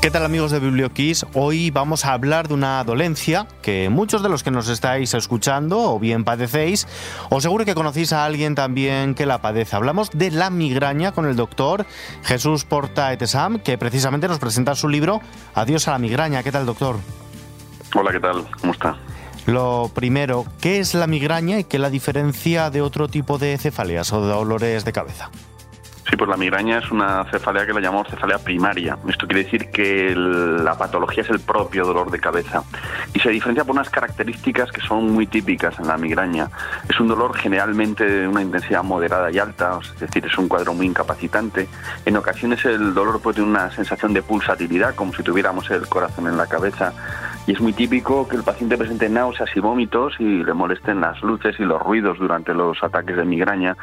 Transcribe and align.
¿Qué 0.00 0.10
tal 0.10 0.24
amigos 0.24 0.50
de 0.50 0.60
BiblioKiss? 0.60 1.26
Hoy 1.34 1.70
vamos 1.70 2.06
a 2.06 2.14
hablar 2.14 2.48
de 2.48 2.54
una 2.54 2.82
dolencia 2.84 3.46
que 3.60 3.90
muchos 3.90 4.22
de 4.22 4.30
los 4.30 4.42
que 4.42 4.50
nos 4.50 4.66
estáis 4.70 5.12
escuchando 5.12 5.78
o 5.78 5.98
bien 5.98 6.24
padecéis, 6.24 6.88
o 7.28 7.42
seguro 7.42 7.66
que 7.66 7.74
conocéis 7.74 8.14
a 8.14 8.24
alguien 8.24 8.54
también 8.54 9.14
que 9.14 9.26
la 9.26 9.42
padece. 9.42 9.76
Hablamos 9.76 10.08
de 10.14 10.30
la 10.30 10.48
migraña 10.48 11.12
con 11.12 11.26
el 11.26 11.36
doctor 11.36 11.84
Jesús 12.22 12.64
Porta 12.64 13.12
Etesam, 13.12 13.58
que 13.58 13.76
precisamente 13.76 14.26
nos 14.26 14.38
presenta 14.38 14.74
su 14.74 14.88
libro 14.88 15.20
Adiós 15.54 15.86
a 15.86 15.90
la 15.90 15.98
migraña. 15.98 16.42
¿Qué 16.42 16.50
tal, 16.50 16.64
doctor? 16.64 16.96
Hola, 17.94 18.10
¿qué 18.10 18.20
tal? 18.20 18.46
¿Cómo 18.58 18.72
está? 18.72 18.96
Lo 19.44 19.90
primero, 19.94 20.46
¿qué 20.62 20.78
es 20.78 20.94
la 20.94 21.08
migraña 21.08 21.58
y 21.58 21.64
qué 21.64 21.78
la 21.78 21.90
diferencia 21.90 22.70
de 22.70 22.80
otro 22.80 23.08
tipo 23.08 23.36
de 23.36 23.58
cefaleas 23.58 24.14
o 24.14 24.22
de 24.22 24.32
dolores 24.32 24.86
de 24.86 24.92
cabeza? 24.92 25.30
Sí, 26.10 26.16
pues 26.16 26.28
la 26.28 26.36
migraña 26.36 26.78
es 26.78 26.90
una 26.90 27.24
cefalea 27.30 27.64
que 27.64 27.72
la 27.72 27.80
llamamos 27.80 28.08
cefalea 28.08 28.38
primaria. 28.38 28.98
Esto 29.08 29.28
quiere 29.28 29.44
decir 29.44 29.70
que 29.70 30.12
la 30.16 30.76
patología 30.76 31.22
es 31.22 31.30
el 31.30 31.38
propio 31.38 31.86
dolor 31.86 32.10
de 32.10 32.18
cabeza 32.18 32.64
y 33.14 33.20
se 33.20 33.30
diferencia 33.30 33.64
por 33.64 33.76
unas 33.76 33.90
características 33.90 34.72
que 34.72 34.80
son 34.80 35.12
muy 35.12 35.28
típicas 35.28 35.78
en 35.78 35.86
la 35.86 35.96
migraña. 35.96 36.50
Es 36.88 36.98
un 36.98 37.06
dolor 37.06 37.36
generalmente 37.36 38.04
de 38.04 38.26
una 38.26 38.42
intensidad 38.42 38.82
moderada 38.82 39.30
y 39.30 39.38
alta, 39.38 39.78
es 39.80 40.00
decir, 40.00 40.26
es 40.26 40.36
un 40.36 40.48
cuadro 40.48 40.74
muy 40.74 40.86
incapacitante. 40.86 41.68
En 42.04 42.16
ocasiones 42.16 42.64
el 42.64 42.92
dolor 42.92 43.22
puede 43.22 43.36
tener 43.36 43.50
una 43.50 43.70
sensación 43.70 44.12
de 44.12 44.22
pulsatividad, 44.22 44.96
como 44.96 45.14
si 45.14 45.22
tuviéramos 45.22 45.70
el 45.70 45.86
corazón 45.86 46.26
en 46.26 46.36
la 46.36 46.48
cabeza 46.48 46.92
y 47.46 47.52
es 47.52 47.60
muy 47.60 47.72
típico 47.72 48.28
que 48.28 48.36
el 48.36 48.42
paciente 48.42 48.76
presente 48.76 49.08
náuseas 49.08 49.50
y 49.54 49.60
vómitos 49.60 50.14
y 50.18 50.44
le 50.44 50.52
molesten 50.52 51.00
las 51.00 51.20
luces 51.22 51.56
y 51.58 51.62
los 51.62 51.80
ruidos 51.82 52.18
durante 52.18 52.54
los 52.54 52.82
ataques 52.82 53.16
de 53.16 53.24
migraña, 53.24 53.76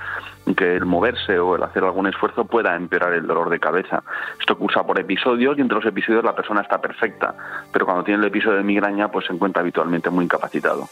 que 0.56 0.76
el 0.76 0.86
moverse 0.86 1.38
o 1.40 1.56
el 1.56 1.64
hacer 1.64 1.84
algún 1.84 2.08
esfuerzo 2.08 2.46
pueda 2.46 2.76
empeorar 2.76 3.14
el 3.14 3.28
dolor 3.28 3.50
de 3.50 3.60
cabeza. 3.60 4.04
Esto 4.40 4.58
cursa 4.58 4.84
por 4.84 5.00
episodios 5.00 5.58
y 5.58 5.62
entre 5.62 5.78
los 5.78 5.86
episodios 5.86 6.24
la 6.24 6.36
persona 6.36 6.62
está 6.62 6.80
perfecta, 6.80 7.36
pero 7.72 7.86
cuando 7.86 8.04
tiene 8.04 8.22
el 8.22 8.28
episodio 8.28 8.58
de 8.58 8.64
migraña 8.64 9.10
pues 9.10 9.26
se 9.26 9.34
encuentra 9.34 9.62
habitualmente 9.62 10.10
muy 10.10 10.26
incapacitado. 10.26 10.88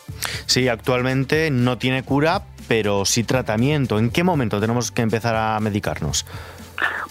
Sí, 0.45 0.67
actualmente 0.67 1.51
no 1.51 1.77
tiene 1.77 2.03
cura, 2.03 2.41
pero 2.67 3.05
sí 3.05 3.23
tratamiento. 3.23 3.99
¿En 3.99 4.09
qué 4.09 4.23
momento 4.23 4.59
tenemos 4.59 4.91
que 4.91 5.01
empezar 5.01 5.35
a 5.35 5.59
medicarnos? 5.59 6.25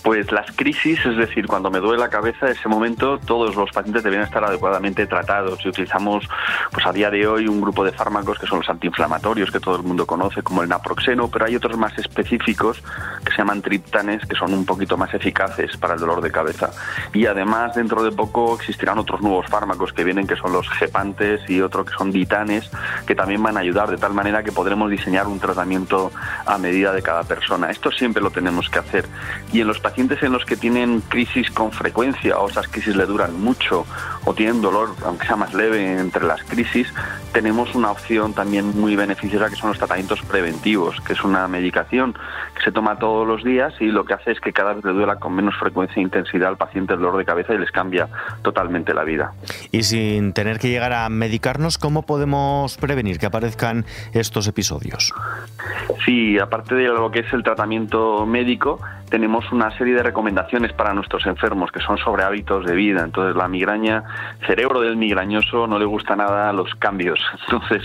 Pues 0.05 0.31
las 0.31 0.53
crisis, 0.55 1.01
es 1.07 1.17
decir, 1.17 1.47
cuando 1.47 1.71
me 1.71 1.81
duele 1.81 1.99
la 1.99 2.11
cabeza, 2.11 2.45
en 2.45 2.53
ese 2.53 2.69
momento 2.69 3.19
todos 3.19 3.57
los 3.57 3.71
pacientes 3.71 4.03
deben 4.03 4.21
estar 4.21 4.45
adecuadamente 4.45 5.07
tratados 5.07 5.65
y 5.65 5.69
utilizamos 5.71 6.29
pues 6.71 6.85
a 6.85 6.93
día 6.93 7.11
de 7.11 7.27
hoy 7.27 7.49
un 7.49 7.63
grupo 7.63 7.83
de 7.83 7.91
fármacos 7.91 8.39
que 8.39 8.47
son 8.47 8.59
los 8.59 8.69
antiinflamatorios 8.69 9.51
que 9.51 9.61
todo 9.61 9.77
el 9.77 9.83
mundo 9.83 10.07
conoce 10.07 10.43
como 10.43 10.63
el 10.63 10.69
naproxeno, 10.69 11.29
pero 11.29 11.47
hay 11.47 11.57
otros 11.57 11.79
más 11.79 11.97
específicos 11.97 12.83
que 13.25 13.31
se 13.33 13.39
llaman 13.39 13.63
triptanes 13.63 14.27
que 14.27 14.37
son 14.37 14.53
un 14.53 14.67
poquito 14.67 14.99
más 14.99 15.15
eficaces 15.15 15.75
para 15.79 15.95
el 15.95 16.01
dolor 16.01 16.21
de 16.21 16.31
cabeza. 16.31 16.71
Y 17.15 17.25
además 17.25 17.75
dentro 17.75 18.03
de 18.03 18.13
poco 18.13 18.57
existirán 18.57 18.99
otros 18.99 19.23
nuevos 19.23 19.47
fármacos 19.47 19.95
que 19.95 20.05
vienen 20.05 20.27
que 20.27 20.37
son 20.37 20.53
los 20.53 20.69
gepantes 20.69 21.49
y 21.49 21.63
otros 21.63 21.87
que 21.87 21.97
son 21.97 22.13
ditanes 22.13 22.71
que 23.07 23.15
también 23.15 23.43
van 23.43 23.57
a 23.57 23.61
ayudar 23.61 23.89
de 23.89 23.97
tal 23.97 24.13
manera 24.13 24.43
que 24.43 24.53
podremos 24.53 24.91
diseñar 24.91 25.27
un 25.29 25.41
tratamiento 25.41 26.13
a 26.45 26.59
medida 26.59 26.93
de 26.93 27.01
cada 27.01 27.23
persona. 27.23 27.71
Esto 27.71 27.91
siempre 27.91 28.23
lo 28.23 28.31
tenemos 28.31 28.69
que 28.69 28.81
hacer 28.81 29.07
y 29.51 29.63
en 29.63 29.67
los 29.67 29.81
en 29.97 30.33
los 30.33 30.45
que 30.45 30.57
tienen 30.57 31.01
crisis 31.09 31.51
con 31.51 31.71
frecuencia 31.73 32.39
o 32.39 32.49
esas 32.49 32.69
crisis 32.69 32.97
le 32.97 33.07
duran 33.07 33.41
mucho 33.41 33.87
o 34.25 34.35
tienen 34.35 34.61
dolor, 34.61 34.91
aunque 35.05 35.27
sea 35.27 35.37
más 35.37 35.55
leve 35.55 35.99
entre 35.99 36.25
las 36.25 36.43
crisis, 36.45 36.93
tenemos 37.33 37.75
una 37.75 37.91
opción 37.91 38.33
también 38.33 38.79
muy 38.79 38.97
beneficiosa 38.97 39.49
que 39.51 39.57
son 39.57 39.71
los 39.71 39.79
tratamientos 39.79 40.23
preventivos, 40.23 41.01
que 41.01 41.13
es 41.13 41.23
una 41.25 41.47
medicación 41.49 42.15
que 42.55 42.63
se 42.65 42.73
toma 42.73 42.99
todos 42.99 43.27
los 43.27 43.45
días 43.45 43.75
y 43.81 43.87
lo 43.87 44.05
que 44.05 44.15
hace 44.15 44.33
es 44.33 44.41
que 44.41 44.53
cada 44.53 44.75
vez 44.75 44.85
le 44.85 44.93
duela 44.93 45.17
con 45.17 45.35
menos 45.35 45.55
frecuencia 45.59 46.01
e 46.01 46.03
intensidad 46.03 46.49
al 46.49 46.57
paciente 46.57 46.95
el 46.95 47.01
dolor 47.01 47.19
de 47.19 47.25
cabeza 47.25 47.55
y 47.55 47.59
les 47.59 47.71
cambia 47.71 48.09
totalmente 48.43 48.95
la 48.95 49.05
vida. 49.05 49.33
Y 49.71 49.83
sin 49.85 50.33
tener 50.33 50.59
que 50.59 50.69
llegar 50.69 50.93
a 50.93 51.09
medicarnos, 51.09 51.79
¿cómo 51.79 52.03
podemos 52.03 52.77
prevenir 52.79 53.19
que 53.19 53.27
aparezcan 53.27 53.85
estos 54.13 54.47
episodios? 54.49 55.13
Sí, 56.05 56.39
aparte 56.39 56.75
de 56.75 56.85
lo 56.89 57.11
que 57.11 57.21
es 57.21 57.33
el 57.33 57.43
tratamiento 57.43 58.27
médico, 58.27 58.81
tenemos 59.15 59.53
una 59.53 59.71
serie 59.79 59.95
de 59.95 60.03
recomendaciones 60.03 60.73
para 60.73 60.93
nuestros 60.93 61.25
enfermos 61.27 61.71
que 61.71 61.79
son 61.79 61.99
sobre 61.99 62.25
hábitos 62.25 62.67
de 62.67 62.75
vida. 62.75 63.05
Entonces, 63.05 63.37
la 63.37 63.47
migraña, 63.47 64.03
cerebro 64.45 64.81
del 64.81 64.97
migrañoso 64.97 65.69
no 65.69 65.79
le 65.79 65.85
gusta 65.85 66.17
nada 66.17 66.53
los 66.53 66.75
cambios. 66.75 67.21
Entonces, 67.43 67.85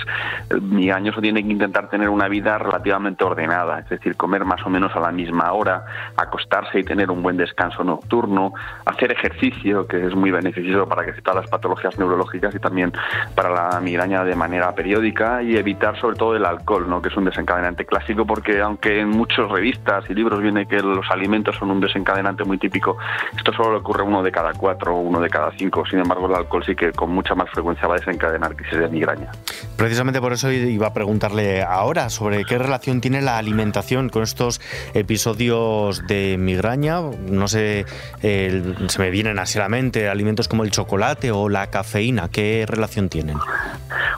el 0.49 0.59
migrañoso 0.63 1.21
tiene 1.21 1.43
que 1.43 1.51
intentar 1.51 1.87
tener 1.87 2.09
una 2.09 2.27
vida 2.27 2.57
relativamente 2.57 3.23
ordenada, 3.23 3.77
es 3.77 3.89
decir, 3.89 4.15
comer 4.15 4.43
más 4.43 4.65
o 4.65 4.71
menos 4.71 4.95
a 4.95 4.99
la 4.99 5.11
misma 5.11 5.53
hora, 5.53 5.85
acostarse 6.17 6.79
y 6.79 6.83
tener 6.83 7.11
un 7.11 7.21
buen 7.21 7.37
descanso 7.37 7.83
nocturno, 7.83 8.53
hacer 8.85 9.11
ejercicio, 9.11 9.85
que 9.85 10.07
es 10.07 10.15
muy 10.15 10.31
beneficioso 10.31 10.89
para 10.89 11.05
que 11.05 11.11
todas 11.21 11.43
las 11.43 11.51
patologías 11.51 11.95
neurológicas 11.99 12.55
y 12.55 12.59
también 12.59 12.91
para 13.35 13.51
la 13.51 13.79
migraña 13.81 14.23
de 14.23 14.33
manera 14.33 14.73
periódica 14.73 15.43
y 15.43 15.57
evitar 15.57 15.95
sobre 16.01 16.15
todo 16.15 16.35
el 16.35 16.43
alcohol, 16.43 16.89
¿no? 16.89 17.03
que 17.03 17.09
es 17.09 17.17
un 17.17 17.25
desencadenante 17.25 17.85
clásico 17.85 18.25
porque 18.25 18.61
aunque 18.61 19.01
en 19.01 19.09
muchas 19.09 19.47
revistas 19.47 20.09
y 20.09 20.15
libros 20.15 20.41
viene 20.41 20.65
que 20.65 20.79
los 20.79 21.05
alimentos 21.19 21.55
son 21.57 21.71
un 21.71 21.79
desencadenante 21.79 22.43
muy 22.43 22.57
típico. 22.57 22.97
Esto 23.37 23.53
solo 23.53 23.73
le 23.73 23.77
ocurre 23.77 24.03
uno 24.03 24.23
de 24.23 24.31
cada 24.31 24.53
cuatro 24.53 24.95
o 24.95 24.99
uno 25.01 25.19
de 25.19 25.29
cada 25.29 25.51
cinco. 25.57 25.85
Sin 25.85 25.99
embargo, 25.99 26.27
el 26.27 26.35
alcohol 26.35 26.63
sí 26.65 26.75
que 26.75 26.91
con 26.91 27.11
mucha 27.11 27.35
más 27.35 27.49
frecuencia 27.49 27.87
va 27.87 27.95
a 27.95 27.97
desencadenar 27.97 28.55
crisis 28.55 28.79
de 28.79 28.87
migraña. 28.87 29.31
Precisamente 29.77 30.19
por 30.19 30.33
eso 30.33 30.51
iba 30.51 30.87
a 30.87 30.93
preguntarle 30.93 31.63
ahora 31.63 32.09
sobre 32.09 32.43
qué 32.45 32.57
relación 32.57 33.01
tiene 33.01 33.21
la 33.21 33.37
alimentación 33.37 34.09
con 34.09 34.23
estos 34.23 34.61
episodios 34.93 36.05
de 36.07 36.37
migraña. 36.37 36.99
No 37.01 37.47
sé, 37.47 37.85
se 38.21 38.99
me 38.99 39.09
vienen 39.09 39.39
así 39.39 39.57
a 39.57 39.63
la 39.63 39.69
mente 39.69 40.09
alimentos 40.09 40.47
como 40.47 40.63
el 40.63 40.71
chocolate 40.71 41.31
o 41.31 41.49
la 41.49 41.67
cafeína. 41.67 42.29
¿Qué 42.29 42.65
relación 42.67 43.09
tienen? 43.09 43.37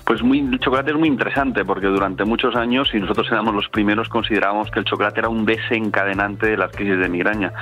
Pues 0.05 0.23
muy, 0.23 0.39
el 0.39 0.59
chocolate 0.59 0.91
es 0.91 0.97
muy 0.97 1.07
interesante 1.07 1.63
porque 1.63 1.87
durante 1.87 2.25
muchos 2.25 2.55
años, 2.55 2.89
y 2.93 2.99
nosotros 2.99 3.27
éramos 3.31 3.53
los 3.53 3.69
primeros, 3.69 4.09
considerábamos 4.09 4.69
que 4.71 4.79
el 4.79 4.85
chocolate 4.85 5.19
era 5.19 5.29
un 5.29 5.45
desencadenante 5.45 6.47
de 6.47 6.57
las 6.57 6.71
de 6.85 7.09
migraña. 7.09 7.53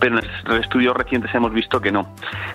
Pero 0.00 0.18
en 0.18 0.60
estudios 0.60 0.96
recientes 0.96 1.34
hemos 1.34 1.52
visto 1.52 1.80
que 1.80 1.92
no, 1.92 2.14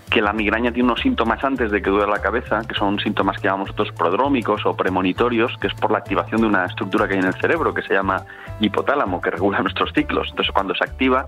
que 0.10 0.22
la 0.22 0.34
migraña 0.34 0.72
tiene 0.72 0.88
unos 0.88 1.02
síntomas 1.02 1.44
antes 1.44 1.72
de 1.72 1.82
que 1.82 1.90
duele 1.90 2.12
la 2.12 2.22
cabeza, 2.22 2.62
que 2.68 2.76
son 2.76 3.00
síntomas 3.00 3.38
que 3.38 3.48
llamamos 3.48 3.70
nosotros 3.70 3.92
prodrómicos 3.98 4.66
o 4.66 4.76
premonitorios, 4.76 5.58
que 5.60 5.68
es 5.68 5.74
por 5.74 5.92
la 5.92 6.00
activación 6.00 6.42
de 6.42 6.48
una 6.48 6.66
estructura 6.66 7.08
que 7.08 7.14
hay 7.14 7.20
en 7.20 7.28
el 7.28 7.34
cerebro 7.36 7.74
que 7.74 7.82
se 7.82 7.94
llama 7.94 8.24
hipotálamo, 8.60 9.22
que 9.22 9.32
regula 9.32 9.60
nuestros 9.62 9.92
ciclos. 9.94 10.28
Entonces, 10.30 10.54
cuando 10.54 10.76
se 10.76 10.84
activa, 10.84 11.26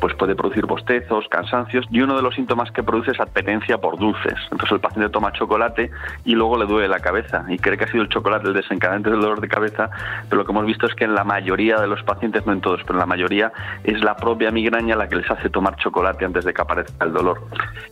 pues 0.00 0.14
puede 0.14 0.34
producir 0.34 0.66
bostezos, 0.66 1.26
cansancios 1.28 1.86
y 1.90 2.00
uno 2.00 2.16
de 2.16 2.22
los 2.22 2.34
síntomas 2.34 2.70
que 2.70 2.82
produce 2.82 3.12
es 3.12 3.20
apetencia 3.20 3.78
por 3.78 3.98
dulces. 3.98 4.34
Entonces 4.50 4.72
el 4.72 4.80
paciente 4.80 5.10
toma 5.10 5.32
chocolate 5.32 5.90
y 6.24 6.34
luego 6.34 6.58
le 6.58 6.66
duele 6.66 6.88
la 6.88 7.00
cabeza 7.00 7.44
y 7.48 7.58
cree 7.58 7.76
que 7.76 7.84
ha 7.84 7.90
sido 7.90 8.02
el 8.02 8.08
chocolate 8.08 8.48
el 8.48 8.54
desencadenante 8.54 9.10
del 9.10 9.20
dolor 9.20 9.40
de 9.40 9.48
cabeza, 9.48 9.90
pero 10.28 10.40
lo 10.40 10.44
que 10.44 10.52
hemos 10.52 10.66
visto 10.66 10.86
es 10.86 10.94
que 10.94 11.04
en 11.04 11.14
la 11.14 11.24
mayoría 11.24 11.80
de 11.80 11.86
los 11.86 12.02
pacientes, 12.02 12.46
no 12.46 12.52
en 12.52 12.60
todos, 12.60 12.80
pero 12.82 12.94
en 12.94 13.00
la 13.00 13.06
mayoría 13.06 13.52
es 13.84 14.02
la 14.02 14.16
propia 14.16 14.50
migraña 14.50 14.96
la 14.96 15.08
que 15.08 15.16
les 15.16 15.30
hace 15.30 15.50
tomar 15.50 15.76
chocolate 15.76 16.24
antes 16.24 16.44
de 16.44 16.52
que 16.52 16.62
aparezca 16.62 17.04
el 17.04 17.12
dolor. 17.12 17.42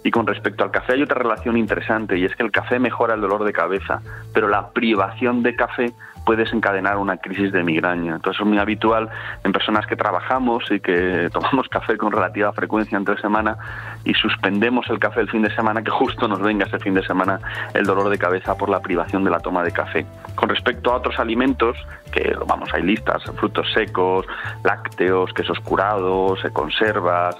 Y 0.05 0.11
con 0.11 0.27
respecto 0.27 0.65
al 0.65 0.71
café 0.71 0.95
hay 0.95 1.03
otra 1.03 1.21
relación 1.21 1.57
interesante 1.57 2.19
y 2.19 2.25
es 2.25 2.35
que 2.37 2.43
el 2.43 2.51
café 2.51 2.79
mejora 2.79 3.15
el 3.15 3.21
dolor 3.21 3.45
de 3.45 3.53
cabeza, 3.53 4.01
pero 4.33 4.49
la 4.49 4.71
privación 4.71 5.43
de 5.43 5.57
café 5.57 5.93
puede 6.27 6.43
desencadenar 6.43 6.99
una 6.99 7.17
crisis 7.17 7.53
de 7.53 7.63
migraña. 7.63 8.17
Entonces 8.17 8.41
es 8.41 8.47
muy 8.47 8.59
habitual 8.59 9.09
en 9.45 9.53
personas 9.53 9.87
que 9.87 9.97
trabajamos 9.97 10.65
y 10.71 10.81
que 10.81 11.31
tomamos 11.33 11.69
café 11.69 11.97
con 11.97 12.13
relativa 12.13 12.53
frecuencia 12.53 12.99
entre 12.99 13.19
semana 13.19 13.57
y 14.05 14.13
suspendemos 14.13 14.91
el 14.91 14.99
café 14.99 15.21
el 15.21 15.31
fin 15.31 15.43
de 15.43 15.55
semana, 15.55 15.83
que 15.83 15.91
justo 15.91 16.29
nos 16.29 16.41
venga 16.41 16.67
ese 16.67 16.81
fin 16.81 16.95
de 16.95 17.07
semana 17.07 17.41
el 17.73 17.85
dolor 17.85 18.11
de 18.11 18.19
cabeza 18.19 18.57
por 18.59 18.69
la 18.69 18.81
privación 18.81 19.25
de 19.25 19.31
la 19.31 19.41
toma 19.41 19.63
de 19.63 19.71
café. 19.71 20.05
Con 20.35 20.49
respecto 20.49 20.93
a 20.93 20.97
otros 20.97 21.19
alimentos, 21.19 21.77
que 22.13 22.37
vamos, 22.47 22.69
hay 22.75 22.83
listas, 22.83 23.23
frutos 23.37 23.73
secos, 23.73 24.27
lácteos, 24.65 25.33
quesos 25.33 25.61
curados, 25.61 26.41
conservas, 26.53 27.37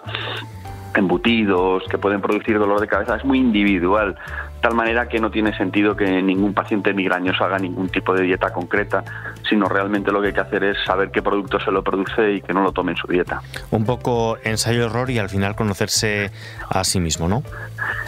embutidos 0.95 1.85
que 1.89 1.99
pueden 1.99 2.21
producir 2.21 2.59
dolor 2.59 2.81
de 2.81 2.87
cabeza 2.87 3.17
es 3.17 3.25
muy 3.25 3.39
individual 3.39 4.17
tal 4.67 4.75
manera 4.75 5.09
que 5.09 5.21
no 5.21 5.31
tiene 5.31 5.57
sentido 5.57 5.95
que 5.95 6.21
ningún 6.21 6.53
paciente 6.53 6.93
migrañoso 6.93 7.45
haga 7.45 7.57
ningún 7.57 7.89
tipo 7.89 8.13
de 8.13 8.25
dieta 8.25 8.53
concreta, 8.53 9.05
sino 9.49 9.69
realmente 9.69 10.11
lo 10.11 10.21
que 10.21 10.27
hay 10.27 10.33
que 10.33 10.41
hacer 10.41 10.65
es 10.65 10.77
saber 10.85 11.13
qué 11.13 11.23
producto 11.23 11.61
se 11.61 11.71
lo 11.71 11.85
produce 11.85 12.33
y 12.33 12.41
que 12.41 12.53
no 12.53 12.65
lo 12.65 12.73
tome 12.73 12.91
en 12.91 12.97
su 12.97 13.07
dieta. 13.07 13.41
Un 13.71 13.85
poco 13.85 14.39
ensayo-error 14.43 15.09
y 15.11 15.21
al 15.21 15.29
final 15.29 15.55
conocerse 15.55 16.33
a 16.69 16.83
sí 16.83 16.99
mismo, 16.99 17.29
¿no? 17.29 17.45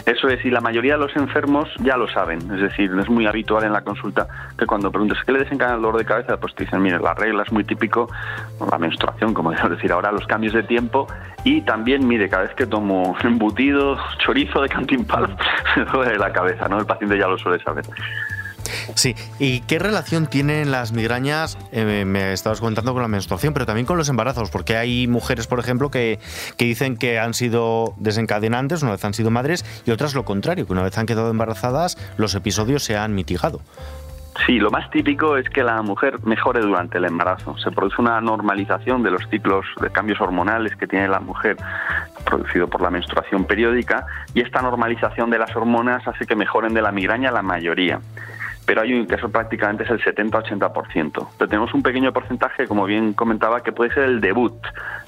Eso 0.05 0.27
es, 0.27 0.43
y 0.43 0.49
la 0.49 0.59
mayoría 0.59 0.93
de 0.93 0.99
los 0.99 1.15
enfermos 1.15 1.69
ya 1.79 1.95
lo 1.95 2.09
saben, 2.09 2.39
es 2.51 2.61
decir, 2.61 2.91
es 2.99 3.09
muy 3.09 3.25
habitual 3.25 3.63
en 3.63 3.71
la 3.71 3.81
consulta 3.81 4.27
que 4.57 4.65
cuando 4.65 4.91
preguntas 4.91 5.19
qué 5.25 5.31
le 5.31 5.39
desencadena 5.39 5.75
el 5.75 5.81
dolor 5.81 5.99
de 5.99 6.05
cabeza, 6.05 6.37
pues 6.37 6.55
te 6.55 6.65
dicen, 6.65 6.81
mire, 6.81 6.99
la 6.99 7.13
regla 7.13 7.43
es 7.43 7.51
muy 7.51 7.63
típico, 7.63 8.09
la 8.69 8.77
menstruación, 8.77 9.33
como 9.33 9.51
decir 9.69 9.91
ahora, 9.91 10.11
los 10.11 10.25
cambios 10.27 10.53
de 10.53 10.63
tiempo, 10.63 11.07
y 11.43 11.61
también, 11.61 12.07
mire, 12.07 12.27
cada 12.27 12.43
vez 12.43 12.53
que 12.55 12.65
tomo 12.65 13.15
embutido, 13.23 13.97
chorizo 14.17 14.61
de 14.61 14.69
cantimpalo, 14.69 15.29
me 15.77 15.85
duele 15.85 16.17
la 16.17 16.33
cabeza, 16.33 16.48
¿no? 16.69 16.79
El 16.79 16.85
paciente 16.85 17.17
ya 17.17 17.27
lo 17.27 17.37
suele 17.37 17.61
saber. 17.63 17.85
Sí, 18.95 19.15
¿y 19.39 19.61
qué 19.61 19.79
relación 19.79 20.27
tienen 20.27 20.71
las 20.71 20.91
migrañas? 20.91 21.57
Eh, 21.71 22.05
me 22.05 22.33
estabas 22.33 22.59
contando 22.59 22.93
con 22.93 23.01
la 23.01 23.07
menstruación, 23.07 23.53
pero 23.53 23.65
también 23.65 23.85
con 23.85 23.97
los 23.97 24.09
embarazos, 24.09 24.49
porque 24.49 24.77
hay 24.77 25.07
mujeres, 25.07 25.47
por 25.47 25.59
ejemplo, 25.59 25.89
que, 25.89 26.19
que 26.57 26.65
dicen 26.65 26.97
que 26.97 27.19
han 27.19 27.33
sido 27.33 27.93
desencadenantes 27.97 28.81
una 28.83 28.91
vez 28.91 29.05
han 29.05 29.13
sido 29.13 29.31
madres 29.31 29.65
y 29.85 29.91
otras 29.91 30.13
lo 30.13 30.25
contrario, 30.25 30.65
que 30.65 30.73
una 30.73 30.83
vez 30.83 30.97
han 30.97 31.05
quedado 31.05 31.29
embarazadas 31.29 31.97
los 32.17 32.35
episodios 32.35 32.83
se 32.83 32.97
han 32.97 33.15
mitigado. 33.15 33.61
Sí, 34.45 34.57
lo 34.57 34.71
más 34.71 34.89
típico 34.89 35.37
es 35.37 35.49
que 35.49 35.63
la 35.63 35.81
mujer 35.81 36.19
mejore 36.23 36.61
durante 36.61 36.97
el 36.97 37.05
embarazo. 37.05 37.57
Se 37.57 37.71
produce 37.71 38.01
una 38.01 38.19
normalización 38.21 39.03
de 39.03 39.11
los 39.11 39.27
ciclos 39.29 39.65
de 39.81 39.89
cambios 39.89 40.21
hormonales 40.21 40.75
que 40.75 40.87
tiene 40.87 41.07
la 41.07 41.19
mujer 41.19 41.57
producido 42.25 42.67
por 42.67 42.81
la 42.81 42.89
menstruación 42.89 43.45
periódica 43.45 44.05
y 44.33 44.41
esta 44.41 44.61
normalización 44.61 45.29
de 45.29 45.39
las 45.39 45.55
hormonas 45.55 46.07
hace 46.07 46.25
que 46.25 46.35
mejoren 46.35 46.73
de 46.73 46.81
la 46.81 46.91
migraña 46.91 47.31
la 47.31 47.41
mayoría 47.41 47.99
pero 48.69 48.83
hay 48.83 48.93
un 48.93 49.11
eso 49.11 49.29
prácticamente 49.29 49.83
es 49.83 49.89
el 49.89 49.99
70-80%. 49.99 51.27
Pero 51.39 51.49
tenemos 51.49 51.73
un 51.73 51.81
pequeño 51.81 52.13
porcentaje, 52.13 52.67
como 52.67 52.85
bien 52.85 53.13
comentaba, 53.13 53.63
que 53.63 53.71
puede 53.71 53.91
ser 53.91 54.03
el 54.03 54.21
debut, 54.21 54.53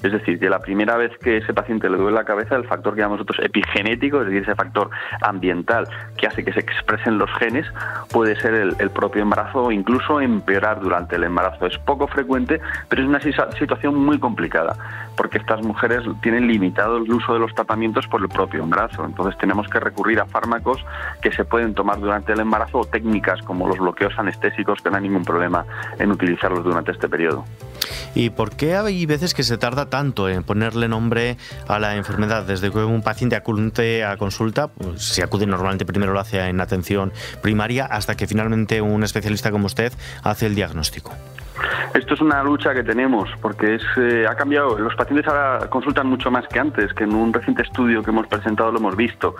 es 0.02 0.10
decir, 0.10 0.40
que 0.40 0.50
la 0.50 0.58
primera 0.58 0.96
vez 0.96 1.16
que 1.18 1.36
ese 1.36 1.54
paciente 1.54 1.88
le 1.88 1.96
duele 1.96 2.16
la 2.16 2.24
cabeza, 2.24 2.56
el 2.56 2.66
factor 2.66 2.94
que 2.94 3.02
llamamos 3.02 3.20
nosotros 3.20 3.46
epigenético, 3.46 4.18
es 4.18 4.26
decir, 4.26 4.42
ese 4.42 4.56
factor 4.56 4.90
ambiental 5.20 5.86
que 6.18 6.26
hace 6.26 6.44
que 6.44 6.52
se 6.52 6.58
expresen 6.58 7.18
los 7.18 7.30
genes, 7.38 7.64
puede 8.10 8.34
ser 8.40 8.54
el, 8.54 8.90
propio 8.90 9.22
embarazo 9.22 9.62
o 9.62 9.70
incluso 9.70 10.20
empeorar 10.20 10.80
durante 10.80 11.14
el 11.14 11.22
embarazo. 11.22 11.66
Es 11.66 11.78
poco 11.78 12.08
frecuente, 12.08 12.60
pero 12.88 13.02
es 13.02 13.08
una 13.08 13.20
situación 13.20 13.94
muy 13.94 14.18
complicada, 14.18 14.74
porque 15.16 15.38
estas 15.38 15.62
mujeres 15.62 16.02
tienen 16.20 16.48
limitado 16.48 16.96
el 16.96 17.12
uso 17.12 17.34
de 17.34 17.38
los 17.38 17.54
tratamientos 17.54 18.08
por 18.08 18.22
el 18.22 18.28
propio 18.28 18.64
embarazo. 18.64 19.04
Entonces 19.04 19.38
tenemos 19.38 19.68
que 19.68 19.78
recurrir 19.78 20.18
a 20.18 20.26
fármacos 20.26 20.84
que 21.20 21.30
se 21.30 21.44
pueden 21.44 21.74
tomar 21.74 22.00
durante 22.00 22.32
el 22.32 22.40
embarazo 22.40 22.80
o 22.80 22.84
técnicas 22.84 23.40
como 23.42 23.51
los 23.68 23.78
bloqueos 23.78 24.12
anestésicos, 24.16 24.80
que 24.82 24.90
no 24.90 24.96
hay 24.96 25.02
ningún 25.02 25.24
problema 25.24 25.64
en 25.98 26.10
utilizarlos 26.10 26.64
durante 26.64 26.92
este 26.92 27.08
periodo. 27.08 27.44
¿Y 28.14 28.30
por 28.30 28.54
qué 28.54 28.76
hay 28.76 29.06
veces 29.06 29.34
que 29.34 29.42
se 29.42 29.58
tarda 29.58 29.86
tanto 29.86 30.28
en 30.28 30.42
ponerle 30.42 30.88
nombre 30.88 31.36
a 31.68 31.78
la 31.78 31.96
enfermedad? 31.96 32.44
Desde 32.44 32.70
que 32.70 32.78
un 32.78 33.02
paciente 33.02 33.36
acude 33.36 34.04
a 34.04 34.16
consulta, 34.16 34.68
pues, 34.68 35.02
si 35.02 35.22
acude 35.22 35.46
normalmente 35.46 35.84
primero 35.84 36.12
lo 36.12 36.20
hace 36.20 36.40
en 36.40 36.60
atención 36.60 37.12
primaria, 37.40 37.86
hasta 37.86 38.14
que 38.16 38.26
finalmente 38.26 38.80
un 38.80 39.02
especialista 39.02 39.50
como 39.50 39.66
usted 39.66 39.92
hace 40.22 40.46
el 40.46 40.54
diagnóstico. 40.54 41.12
Esto 41.94 42.14
es 42.14 42.20
una 42.20 42.42
lucha 42.42 42.74
que 42.74 42.82
tenemos 42.82 43.28
porque 43.40 43.74
es, 43.76 43.82
eh, 43.96 44.26
ha 44.28 44.34
cambiado. 44.34 44.78
Los 44.78 44.94
pacientes 44.94 45.26
ahora 45.28 45.68
consultan 45.68 46.06
mucho 46.06 46.30
más 46.30 46.46
que 46.48 46.58
antes, 46.58 46.92
que 46.94 47.04
en 47.04 47.14
un 47.14 47.32
reciente 47.32 47.62
estudio 47.62 48.02
que 48.02 48.10
hemos 48.10 48.26
presentado 48.26 48.72
lo 48.72 48.78
hemos 48.78 48.96
visto. 48.96 49.34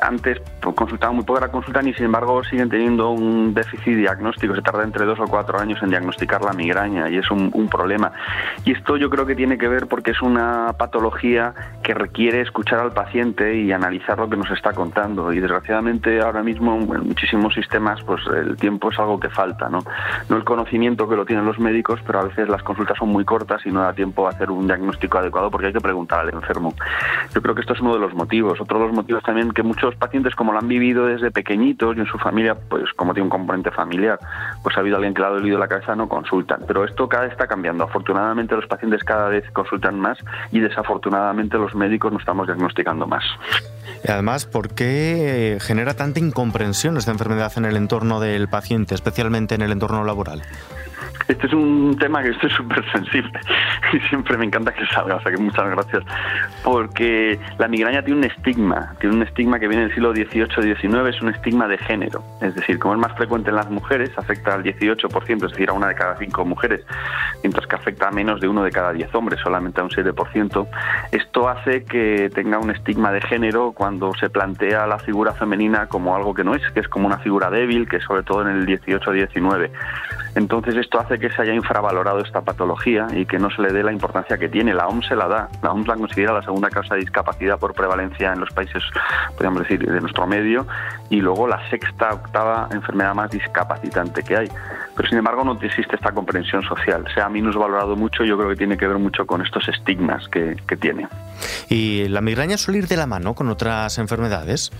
Antes 0.00 0.40
pues, 0.60 0.74
consultaban 0.74 1.16
muy 1.16 1.24
poco 1.24 1.40
la 1.40 1.48
consulta 1.48 1.80
y 1.82 1.94
sin 1.94 2.06
embargo 2.06 2.42
siguen 2.44 2.68
teniendo 2.68 3.10
un 3.10 3.54
déficit 3.54 3.96
diagnóstico. 3.96 4.54
Se 4.54 4.62
tarda 4.62 4.84
entre 4.84 5.04
dos 5.04 5.18
o 5.20 5.26
cuatro 5.26 5.58
años 5.58 5.82
en 5.82 5.90
diagnosticar 5.90 6.42
la 6.42 6.52
migraña 6.52 7.08
y 7.08 7.16
es 7.16 7.30
un, 7.30 7.50
un 7.52 7.68
problema. 7.68 8.12
Y 8.64 8.72
esto 8.72 8.96
yo 8.96 9.10
creo 9.10 9.26
que 9.26 9.34
tiene 9.34 9.58
que 9.58 9.68
ver 9.68 9.86
porque 9.86 10.12
es 10.12 10.22
una 10.22 10.72
patología 10.78 11.54
que 11.82 11.94
requiere 11.94 12.40
escuchar 12.40 12.80
al 12.80 12.92
paciente 12.92 13.56
y 13.56 13.72
analizar 13.72 14.18
lo 14.18 14.28
que 14.28 14.36
nos 14.36 14.50
está 14.50 14.72
contando. 14.72 15.32
Y 15.32 15.40
desgraciadamente 15.40 16.20
ahora 16.20 16.42
mismo 16.42 16.74
en 16.74 17.08
muchísimos 17.08 17.54
sistemas 17.54 18.02
pues 18.02 18.20
el 18.26 18.56
tiempo 18.56 18.90
es 18.90 18.98
algo 18.98 19.18
que 19.18 19.30
falta, 19.30 19.68
¿no? 19.68 19.80
No 20.28 20.36
el 20.36 20.44
conocimiento 20.44 21.08
que 21.08 21.16
lo 21.16 21.24
tienen 21.24 21.44
los 21.44 21.57
médicos, 21.58 22.00
pero 22.06 22.20
a 22.20 22.24
veces 22.24 22.48
las 22.48 22.62
consultas 22.62 22.96
son 22.98 23.08
muy 23.08 23.24
cortas 23.24 23.64
y 23.64 23.70
no 23.70 23.80
da 23.80 23.92
tiempo 23.92 24.26
a 24.26 24.30
hacer 24.30 24.50
un 24.50 24.66
diagnóstico 24.66 25.18
adecuado 25.18 25.50
porque 25.50 25.68
hay 25.68 25.72
que 25.72 25.80
preguntar 25.80 26.20
al 26.20 26.30
enfermo. 26.30 26.74
Yo 27.34 27.42
creo 27.42 27.54
que 27.54 27.60
esto 27.60 27.72
es 27.72 27.80
uno 27.80 27.94
de 27.94 28.00
los 28.00 28.14
motivos. 28.14 28.60
Otro 28.60 28.78
de 28.78 28.86
los 28.86 28.94
motivos 28.94 29.22
también 29.22 29.52
que 29.52 29.62
muchos 29.62 29.94
pacientes, 29.96 30.34
como 30.34 30.52
lo 30.52 30.58
han 30.58 30.68
vivido 30.68 31.06
desde 31.06 31.30
pequeñitos 31.30 31.96
y 31.96 32.00
en 32.00 32.06
su 32.06 32.18
familia, 32.18 32.54
pues 32.54 32.92
como 32.94 33.14
tiene 33.14 33.24
un 33.24 33.30
componente 33.30 33.70
familiar, 33.70 34.18
pues 34.62 34.76
ha 34.76 34.80
habido 34.80 34.96
alguien 34.96 35.14
que 35.14 35.20
le 35.20 35.26
ha 35.26 35.30
dolido 35.30 35.58
la 35.58 35.68
cabeza, 35.68 35.94
no 35.94 36.08
consultan. 36.08 36.62
Pero 36.66 36.84
esto 36.84 37.08
cada 37.08 37.24
vez 37.24 37.32
está 37.32 37.46
cambiando. 37.46 37.84
Afortunadamente 37.84 38.54
los 38.54 38.66
pacientes 38.66 39.04
cada 39.04 39.28
vez 39.28 39.44
consultan 39.52 39.98
más 39.98 40.18
y 40.52 40.60
desafortunadamente 40.60 41.58
los 41.58 41.74
médicos 41.74 42.12
no 42.12 42.18
estamos 42.18 42.46
diagnosticando 42.46 43.06
más. 43.06 43.24
Y 44.04 44.10
además, 44.10 44.46
¿por 44.46 44.74
qué 44.74 45.58
genera 45.60 45.94
tanta 45.94 46.20
incomprensión 46.20 46.96
esta 46.96 47.10
enfermedad 47.10 47.52
en 47.56 47.64
el 47.64 47.76
entorno 47.76 48.20
del 48.20 48.48
paciente, 48.48 48.94
especialmente 48.94 49.54
en 49.54 49.62
el 49.62 49.72
entorno 49.72 50.04
laboral? 50.04 50.42
Este 51.28 51.46
es 51.46 51.52
un 51.52 51.94
tema 51.98 52.22
que 52.22 52.30
estoy 52.30 52.50
súper 52.56 52.82
sensible 52.90 53.38
y 53.92 54.00
siempre 54.08 54.36
me 54.38 54.46
encanta 54.46 54.72
que 54.72 54.86
salga, 54.86 55.16
o 55.16 55.20
sea 55.20 55.30
que 55.30 55.38
muchas 55.38 55.68
gracias. 55.70 56.02
Porque 56.64 57.38
la 57.58 57.68
migraña 57.68 58.02
tiene 58.02 58.20
un 58.20 58.24
estigma, 58.24 58.94
tiene 58.98 59.16
un 59.16 59.22
estigma 59.22 59.58
que 59.58 59.68
viene 59.68 59.84
del 59.84 59.94
siglo 59.94 60.12
XVIII-XIX, 60.12 61.14
es 61.14 61.22
un 61.22 61.28
estigma 61.28 61.68
de 61.68 61.78
género. 61.78 62.22
Es 62.40 62.54
decir, 62.54 62.78
como 62.78 62.94
es 62.94 63.00
más 63.00 63.14
frecuente 63.16 63.50
en 63.50 63.56
las 63.56 63.70
mujeres, 63.70 64.10
afecta 64.16 64.54
al 64.54 64.64
18%, 64.64 65.44
es 65.44 65.52
decir, 65.52 65.68
a 65.68 65.74
una 65.74 65.88
de 65.88 65.94
cada 65.94 66.16
cinco 66.16 66.44
mujeres, 66.44 66.84
mientras 67.42 67.66
que 67.66 67.76
afecta 67.76 68.08
a 68.08 68.10
menos 68.10 68.40
de 68.40 68.48
uno 68.48 68.62
de 68.62 68.70
cada 68.70 68.92
diez 68.92 69.14
hombres, 69.14 69.40
solamente 69.40 69.80
a 69.80 69.84
un 69.84 69.90
7%. 69.90 70.66
Esto 71.12 71.48
hace 71.48 71.84
que 71.84 72.30
tenga 72.34 72.58
un 72.58 72.70
estigma 72.70 73.12
de 73.12 73.20
género 73.20 73.72
cuando 73.72 74.12
se 74.14 74.30
plantea 74.30 74.86
la 74.86 74.98
figura 74.98 75.34
femenina 75.34 75.86
como 75.86 76.16
algo 76.16 76.32
que 76.32 76.44
no 76.44 76.54
es, 76.54 76.62
que 76.72 76.80
es 76.80 76.88
como 76.88 77.06
una 77.06 77.18
figura 77.18 77.50
débil, 77.50 77.88
que 77.88 78.00
sobre 78.00 78.22
todo 78.22 78.42
en 78.42 78.56
el 78.56 78.66
18-19. 78.66 79.70
Entonces 80.38 80.76
esto 80.76 81.00
hace 81.00 81.18
que 81.18 81.30
se 81.30 81.42
haya 81.42 81.52
infravalorado 81.52 82.20
esta 82.20 82.42
patología 82.42 83.08
y 83.12 83.26
que 83.26 83.40
no 83.40 83.50
se 83.50 83.60
le 83.60 83.72
dé 83.72 83.82
la 83.82 83.92
importancia 83.92 84.38
que 84.38 84.48
tiene. 84.48 84.72
La 84.72 84.86
OMS 84.86 85.08
se 85.08 85.16
la 85.16 85.26
da. 85.26 85.48
La 85.64 85.72
OMS 85.72 85.88
la 85.88 85.96
considera 85.96 86.32
la 86.32 86.42
segunda 86.42 86.70
causa 86.70 86.94
de 86.94 87.00
discapacidad 87.00 87.58
por 87.58 87.74
prevalencia 87.74 88.32
en 88.32 88.38
los 88.38 88.50
países, 88.50 88.80
podríamos 89.32 89.62
decir, 89.62 89.84
de 89.84 90.00
nuestro 90.00 90.28
medio, 90.28 90.64
y 91.10 91.20
luego 91.20 91.48
la 91.48 91.68
sexta, 91.70 92.14
octava 92.14 92.68
enfermedad 92.70 93.16
más 93.16 93.32
discapacitante 93.32 94.22
que 94.22 94.36
hay. 94.36 94.48
Pero 94.94 95.08
sin 95.08 95.18
embargo 95.18 95.42
no 95.42 95.58
existe 95.60 95.96
esta 95.96 96.12
comprensión 96.12 96.62
social. 96.62 97.04
Se 97.12 97.20
ha 97.20 97.28
valorado 97.28 97.96
mucho 97.96 98.22
y 98.22 98.28
yo 98.28 98.36
creo 98.36 98.50
que 98.50 98.56
tiene 98.56 98.76
que 98.76 98.86
ver 98.86 98.98
mucho 98.98 99.26
con 99.26 99.44
estos 99.44 99.68
estigmas 99.68 100.28
que, 100.28 100.54
que 100.68 100.76
tiene. 100.76 101.08
¿Y 101.68 102.06
la 102.08 102.20
migraña 102.20 102.56
suele 102.56 102.78
ir 102.78 102.86
de 102.86 102.96
la 102.96 103.06
mano 103.06 103.34
con 103.34 103.48
otras 103.48 103.98
enfermedades? 103.98 104.70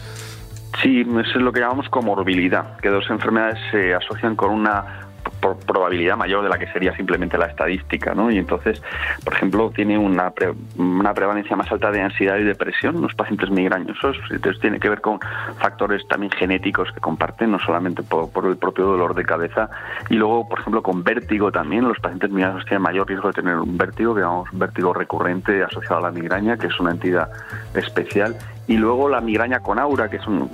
Sí, 0.83 1.01
es 1.01 1.35
lo 1.35 1.53
que 1.53 1.61
llamamos 1.61 1.89
comorbilidad, 1.89 2.77
que 2.79 2.91
dos 2.91 3.11
enfermedades 3.11 3.59
se 3.73 3.95
asocian 3.95 4.37
con 4.37 4.51
una 4.51 5.08
probabilidad 5.41 6.17
mayor 6.17 6.43
de 6.43 6.49
la 6.49 6.59
que 6.59 6.67
sería 6.73 6.95
simplemente 6.97 7.39
la 7.39 7.47
estadística, 7.47 8.15
¿no? 8.15 8.31
Y 8.31 8.39
entonces, 8.39 8.83
por 9.25 9.35
ejemplo, 9.35 9.71
tiene 9.75 9.99
una, 9.99 10.33
una 10.77 11.15
prevalencia 11.15 11.57
más 11.57 11.71
alta 11.71 11.91
de 11.91 12.01
ansiedad 12.01 12.37
y 12.39 12.45
depresión 12.45 13.01
los 13.01 13.15
pacientes 13.15 13.51
migrañosos. 13.51 14.17
Entonces 14.31 14.61
tiene 14.61 14.81
que 14.81 14.89
ver 14.89 15.01
con 15.01 15.21
factores 15.59 16.07
también 16.09 16.33
genéticos 16.33 16.91
que 16.93 17.01
comparten, 17.01 17.51
no 17.51 17.59
solamente 17.59 18.03
por, 18.03 18.47
el 18.47 18.57
propio 18.57 18.87
dolor 18.87 19.15
de 19.15 19.25
cabeza. 19.25 19.71
Y 20.11 20.15
luego, 20.15 20.49
por 20.49 20.61
ejemplo, 20.61 20.83
con 20.83 21.03
vértigo 21.03 21.53
también. 21.53 21.87
Los 21.87 21.99
pacientes 22.01 22.31
migrañosos 22.31 22.65
tienen 22.67 22.83
mayor 22.83 23.07
riesgo 23.09 23.29
de 23.29 23.35
tener 23.35 23.57
un 23.57 23.77
vértigo, 23.77 24.15
que 24.15 24.21
llamamos 24.21 24.49
vértigo 24.53 24.93
recurrente 24.93 25.63
asociado 25.63 25.99
a 25.99 26.01
la 26.03 26.11
migraña, 26.11 26.57
que 26.57 26.67
es 26.67 26.81
una 26.81 26.93
entidad 26.93 27.31
especial 27.75 28.37
y 28.69 28.77
luego 28.77 29.09
la 29.09 29.23
migraña 29.23 29.61
con 29.61 29.79
aura, 29.79 30.11
que 30.11 30.19
es 30.19 30.27
un, 30.27 30.51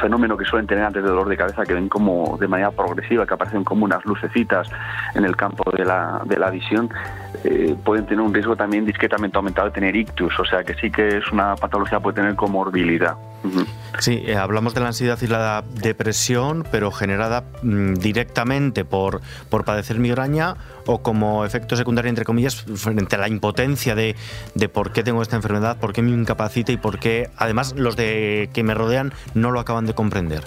fenómeno 0.00 0.36
que 0.36 0.44
suelen 0.44 0.68
tener 0.68 0.84
antes 0.84 1.02
de 1.02 1.08
dolor 1.08 1.28
de 1.28 1.36
cabeza, 1.36 1.64
que 1.64 1.74
ven 1.74 1.88
como 1.88 2.38
de 2.38 2.46
manera 2.46 2.70
progresiva, 2.70 3.26
que 3.26 3.34
aparecen 3.34 3.64
como 3.64 3.84
unas 3.84 4.01
lucecitas 4.04 4.68
en 5.14 5.24
el 5.24 5.36
campo 5.36 5.70
de 5.70 5.84
la, 5.84 6.22
de 6.24 6.38
la 6.38 6.50
visión, 6.50 6.90
eh, 7.44 7.74
pueden 7.84 8.06
tener 8.06 8.20
un 8.20 8.32
riesgo 8.32 8.56
también 8.56 8.84
discretamente 8.84 9.36
aumentado 9.36 9.68
de 9.68 9.74
tener 9.74 9.96
ictus, 9.96 10.38
o 10.38 10.44
sea 10.44 10.64
que 10.64 10.74
sí 10.74 10.90
que 10.90 11.18
es 11.18 11.32
una 11.32 11.56
patología 11.56 12.00
puede 12.00 12.16
tener 12.16 12.34
comorbilidad. 12.36 13.16
Sí, 13.98 14.22
eh, 14.26 14.36
hablamos 14.36 14.74
de 14.74 14.80
la 14.80 14.88
ansiedad 14.88 15.18
y 15.20 15.26
la 15.26 15.64
depresión, 15.74 16.64
pero 16.70 16.90
generada 16.90 17.44
mm, 17.62 17.94
directamente 17.94 18.84
por, 18.84 19.20
por 19.50 19.64
padecer 19.64 19.98
migraña 19.98 20.56
o 20.86 21.02
como 21.02 21.44
efecto 21.44 21.76
secundario, 21.76 22.08
entre 22.08 22.24
comillas, 22.24 22.64
frente 22.76 23.16
a 23.16 23.18
la 23.18 23.28
impotencia 23.28 23.94
de, 23.94 24.16
de 24.54 24.68
por 24.68 24.92
qué 24.92 25.02
tengo 25.02 25.22
esta 25.22 25.36
enfermedad, 25.36 25.78
por 25.78 25.92
qué 25.92 26.02
me 26.02 26.10
incapacita 26.10 26.72
y 26.72 26.76
por 26.76 26.98
qué, 26.98 27.30
además, 27.36 27.74
los 27.76 27.96
de 27.96 28.50
que 28.52 28.62
me 28.62 28.74
rodean 28.74 29.12
no 29.34 29.50
lo 29.50 29.60
acaban 29.60 29.86
de 29.86 29.94
comprender 29.94 30.42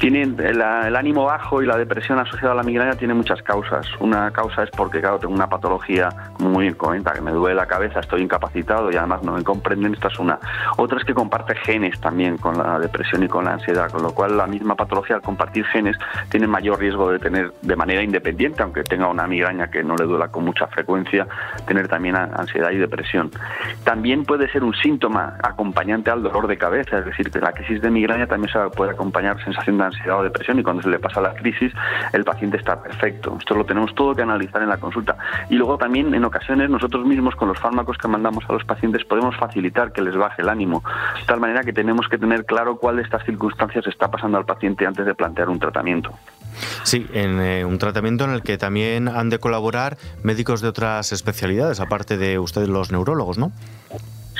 tienen 0.00 0.34
el, 0.40 0.62
ánimo 0.96 1.26
bajo 1.26 1.62
y 1.62 1.66
la 1.66 1.76
depresión 1.76 2.18
asociada 2.18 2.52
a 2.52 2.56
la 2.56 2.62
migraña 2.62 2.94
tiene 2.94 3.12
muchas 3.12 3.42
causas. 3.42 3.86
Una 4.00 4.30
causa 4.30 4.62
es 4.62 4.70
porque, 4.70 5.00
claro, 5.00 5.18
tengo 5.18 5.34
una 5.34 5.48
patología 5.48 6.08
muy 6.38 6.72
comenta, 6.72 7.12
que 7.12 7.20
me 7.20 7.30
duele 7.30 7.54
la 7.54 7.66
cabeza, 7.66 8.00
estoy 8.00 8.22
incapacitado 8.22 8.90
y 8.90 8.96
además 8.96 9.22
no 9.22 9.32
me 9.32 9.44
comprenden, 9.44 9.92
esta 9.92 10.08
es 10.08 10.18
una. 10.18 10.40
Otra 10.78 10.98
es 10.98 11.04
que 11.04 11.12
comparte 11.12 11.54
genes 11.54 12.00
también 12.20 12.36
con 12.36 12.58
la 12.58 12.78
depresión 12.78 13.22
y 13.22 13.28
con 13.28 13.46
la 13.46 13.54
ansiedad, 13.54 13.90
con 13.90 14.02
lo 14.02 14.12
cual 14.12 14.36
la 14.36 14.46
misma 14.46 14.74
patología 14.74 15.16
al 15.16 15.22
compartir 15.22 15.64
genes 15.64 15.96
tiene 16.28 16.46
mayor 16.46 16.78
riesgo 16.78 17.10
de 17.10 17.18
tener 17.18 17.50
de 17.62 17.76
manera 17.76 18.02
independiente, 18.02 18.62
aunque 18.62 18.82
tenga 18.82 19.08
una 19.08 19.26
migraña 19.26 19.70
que 19.70 19.82
no 19.82 19.96
le 19.96 20.04
duela 20.04 20.28
con 20.28 20.44
mucha 20.44 20.66
frecuencia, 20.66 21.26
tener 21.66 21.88
también 21.88 22.16
ansiedad 22.16 22.72
y 22.72 22.76
depresión. 22.76 23.30
También 23.84 24.26
puede 24.26 24.50
ser 24.52 24.64
un 24.64 24.74
síntoma 24.74 25.38
acompañante 25.42 26.10
al 26.10 26.22
dolor 26.22 26.46
de 26.46 26.58
cabeza, 26.58 26.98
es 26.98 27.06
decir, 27.06 27.30
que 27.30 27.40
la 27.40 27.52
crisis 27.52 27.80
de 27.80 27.90
migraña 27.90 28.26
también 28.26 28.52
se 28.52 28.58
puede 28.76 28.90
acompañar 28.90 29.42
sensación 29.42 29.78
de 29.78 29.84
ansiedad 29.84 30.20
o 30.20 30.22
depresión 30.22 30.58
y 30.58 30.62
cuando 30.62 30.82
se 30.82 30.90
le 30.90 30.98
pasa 30.98 31.22
la 31.22 31.32
crisis 31.32 31.72
el 32.12 32.24
paciente 32.24 32.58
está 32.58 32.82
perfecto. 32.82 33.34
Esto 33.38 33.54
lo 33.54 33.64
tenemos 33.64 33.94
todo 33.94 34.14
que 34.14 34.20
analizar 34.20 34.60
en 34.60 34.68
la 34.68 34.76
consulta. 34.76 35.16
Y 35.48 35.54
luego 35.54 35.78
también 35.78 36.12
en 36.12 36.24
ocasiones 36.24 36.68
nosotros 36.68 37.06
mismos 37.06 37.34
con 37.34 37.48
los 37.48 37.58
fármacos 37.58 37.96
que 37.96 38.08
mandamos 38.08 38.44
a 38.46 38.52
los 38.52 38.64
pacientes 38.64 39.06
podemos 39.06 39.34
facilitar 39.38 39.92
que 39.92 40.02
les 40.02 40.14
baje 40.14 40.42
el 40.42 40.50
ánimo, 40.50 40.82
de 41.18 41.24
tal 41.24 41.40
manera 41.40 41.62
que 41.62 41.72
tenemos 41.72 42.09
que 42.10 42.18
tener 42.18 42.44
claro 42.44 42.76
cuál 42.76 42.96
de 42.96 43.02
estas 43.02 43.24
circunstancias 43.24 43.86
está 43.86 44.10
pasando 44.10 44.36
al 44.36 44.44
paciente 44.44 44.86
antes 44.86 45.06
de 45.06 45.14
plantear 45.14 45.48
un 45.48 45.58
tratamiento. 45.58 46.12
Sí, 46.82 47.06
en 47.14 47.40
eh, 47.40 47.64
un 47.64 47.78
tratamiento 47.78 48.24
en 48.24 48.30
el 48.30 48.42
que 48.42 48.58
también 48.58 49.08
han 49.08 49.30
de 49.30 49.38
colaborar 49.38 49.96
médicos 50.22 50.60
de 50.60 50.68
otras 50.68 51.12
especialidades, 51.12 51.80
aparte 51.80 52.18
de 52.18 52.38
ustedes 52.38 52.68
los 52.68 52.92
neurólogos, 52.92 53.38
¿no? 53.38 53.52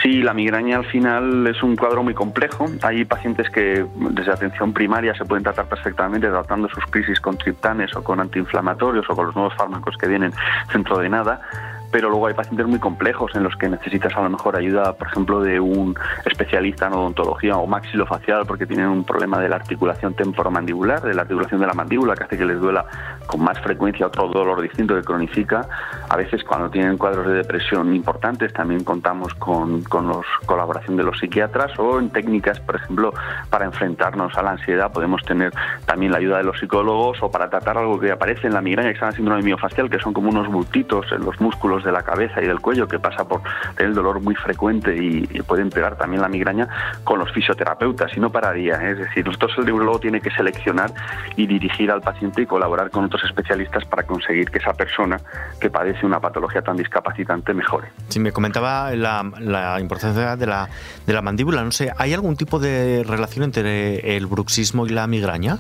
Sí, 0.03 0.23
la 0.23 0.33
migraña 0.33 0.79
al 0.79 0.87
final 0.87 1.47
es 1.47 1.63
un 1.63 1.77
cuadro 1.77 2.03
muy 2.03 2.15
complejo. 2.15 2.67
Hay 2.83 3.05
pacientes 3.05 3.51
que 3.51 3.85
desde 4.13 4.33
atención 4.33 4.73
primaria 4.73 5.15
se 5.15 5.27
pueden 5.27 5.45
tratar 5.45 5.69
perfectamente 5.69 6.27
tratando 6.29 6.69
sus 6.71 6.85
crisis 6.87 7.21
con 7.21 7.37
triptanes 7.37 7.95
o 7.95 8.03
con 8.03 8.19
antiinflamatorios 8.19 9.05
o 9.11 9.15
con 9.15 9.27
los 9.27 9.35
nuevos 9.35 9.55
fármacos 9.57 9.97
que 9.99 10.09
vienen 10.09 10.33
dentro 10.73 10.99
de 10.99 11.11
nada 11.11 11.43
pero 11.91 12.09
luego 12.09 12.27
hay 12.27 12.35
pacientes 12.35 12.67
muy 12.67 12.79
complejos 12.79 13.35
en 13.35 13.43
los 13.43 13.57
que 13.57 13.69
necesitas 13.69 14.15
a 14.17 14.23
lo 14.23 14.31
mejor 14.31 14.57
ayuda, 14.57 14.93
por 14.95 15.09
ejemplo, 15.09 15.41
de 15.41 15.61
un 15.61 15.97
especialista 16.25 16.87
en 16.87 16.95
odontología 16.95 17.57
o 17.57 17.67
maxilofacial 17.67 18.47
porque 18.47 18.67
tienen 18.67 18.87
un 18.87 19.05
problema 19.05 19.39
de 19.39 19.49
la 19.49 19.57
articulación 19.57 20.15
temporomandibular, 20.15 21.03
de 21.03 21.15
la 21.15 21.23
articulación 21.23 21.61
de 21.61 21.67
la 21.67 21.75
mandíbula 21.75 22.15
que 22.15 22.25
hace 22.25 22.39
que 22.39 22.45
les 22.45 22.61
duela 22.61 22.85
con 23.27 23.43
más 23.43 23.59
frecuencia 23.61 24.07
otro 24.07 24.29
dolor 24.29 24.61
distinto 24.61 24.95
que 24.95 25.03
cronifica. 25.03 25.67
A 26.09 26.17
veces 26.17 26.45
cuando 26.45 26.71
tienen 26.71 26.97
cuadros 26.97 27.27
de 27.27 27.35
depresión 27.35 27.95
importantes 27.95 28.53
también 28.53 28.85
contamos 28.85 29.35
con, 29.35 29.83
con 29.85 30.09
la 30.09 30.21
colaboración 30.47 30.97
de 30.97 31.03
los 31.03 31.19
psiquiatras 31.19 31.79
o 31.79 31.99
en 31.99 32.11
técnicas, 32.11 32.61
por 32.61 32.77
ejemplo, 32.77 33.13
para 33.51 33.65
enfrentarnos 33.65 34.37
a 34.37 34.43
la 34.43 34.53
ansiedad 34.53 34.93
podemos 34.93 35.23
tener 35.23 35.53
también 35.87 36.13
la 36.13 36.19
ayuda 36.19 36.39
de 36.39 36.45
los 36.45 36.59
psicólogos 36.59 37.23
o 37.23 37.31
para 37.31 37.49
tratar 37.51 37.79
algo 37.79 37.99
que 37.99 38.13
aparece 38.13 38.47
en 38.47 38.55
la 38.55 38.61
migraña 38.61 38.91
que 38.91 38.95
se 38.95 39.01
llama 39.01 39.17
síndrome 39.17 39.43
miofascial, 39.43 39.91
que 39.91 39.99
son 39.99 40.13
como 40.13 40.31
unos 40.31 40.49
bultitos 40.49 41.11
en 41.13 41.25
los 41.25 41.41
músculos 41.41 41.80
de 41.85 41.93
la 41.93 42.03
cabeza 42.03 42.43
y 42.43 42.47
del 42.47 42.61
cuello 42.61 42.89
que 42.89 42.99
pasa 42.99 43.27
por 43.27 43.43
tener 43.77 43.91
el 43.91 43.95
dolor 43.95 44.21
muy 44.21 44.35
frecuente 44.35 44.97
y, 44.97 45.27
puede 45.51 45.63
empeorar 45.63 45.97
también 45.97 46.23
la 46.23 46.29
migraña 46.29 46.69
con 47.03 47.19
los 47.19 47.33
fisioterapeutas 47.33 48.17
y 48.17 48.21
no 48.21 48.31
pararía. 48.31 48.75
¿eh? 48.75 48.93
Es 48.93 48.99
decir, 48.99 49.27
nosotros 49.27 49.53
el 49.59 49.65
neurólogo 49.65 49.99
tiene 49.99 50.21
que 50.21 50.31
seleccionar 50.31 50.93
y 51.35 51.47
dirigir 51.47 51.91
al 51.91 52.03
paciente 52.03 52.43
y 52.43 52.47
colaborar 52.47 52.91
con 52.91 53.05
otros 53.05 53.25
especialistas 53.25 53.85
para 53.87 54.05
conseguir 54.05 54.51
que 54.51 54.59
esa 54.59 54.73
persona 54.75 55.19
que 55.61 55.71
padece 55.71 56.07
una 56.07 56.21
patología 56.21 56.63
tan 56.63 56.77
discapacitante 56.77 57.53
mejore. 57.55 57.89
Sí, 58.09 58.21
me 58.21 58.33
comentaba 58.33 58.93
la, 58.95 59.79
importancia 59.81 60.37
de 60.37 60.47
la, 60.47 60.69
de 61.07 61.13
la 61.13 61.23
mandíbula. 61.23 61.65
No 61.65 61.73
sé, 61.73 61.91
¿hay 61.97 62.13
algún 62.13 62.37
tipo 62.37 62.59
de 62.59 63.03
relación 63.05 63.45
entre 63.45 64.17
el 64.17 64.27
bruxismo 64.27 64.87
y 64.87 64.91
la 64.91 65.07
migraña? 65.07 65.59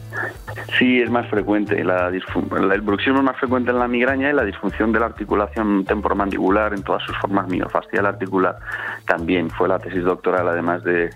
Sí, 0.78 1.00
es 1.00 1.10
más 1.10 1.28
frecuente. 1.28 1.80
el 1.80 2.80
bruxismo 2.80 3.18
es 3.18 3.24
más 3.24 3.36
frecuente 3.36 3.70
en 3.70 3.78
la 3.78 3.88
migraña 3.88 4.30
y 4.30 4.32
la 4.32 4.44
disfunción 4.44 4.92
de 4.92 5.00
la 5.00 5.06
articulación 5.06 5.84
temporal 5.84 6.09
mandibular 6.14 6.72
en 6.74 6.82
todas 6.82 7.02
sus 7.02 7.16
formas 7.18 7.48
miofascial 7.48 8.06
articular 8.06 8.58
también 9.06 9.50
fue 9.50 9.68
la 9.68 9.78
tesis 9.78 10.04
doctoral 10.04 10.48
además 10.48 10.82
de, 10.84 11.10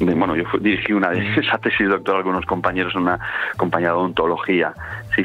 bueno 0.00 0.36
yo 0.36 0.44
dirigí 0.60 0.92
una 0.92 1.10
de 1.10 1.34
esa 1.40 1.58
tesis 1.58 1.88
doctoral 1.88 2.22
con 2.22 2.32
unos 2.32 2.46
compañeros 2.46 2.94
en 2.94 3.02
una 3.02 3.18
compañía 3.56 3.88
de 3.88 3.94
odontología 3.94 4.72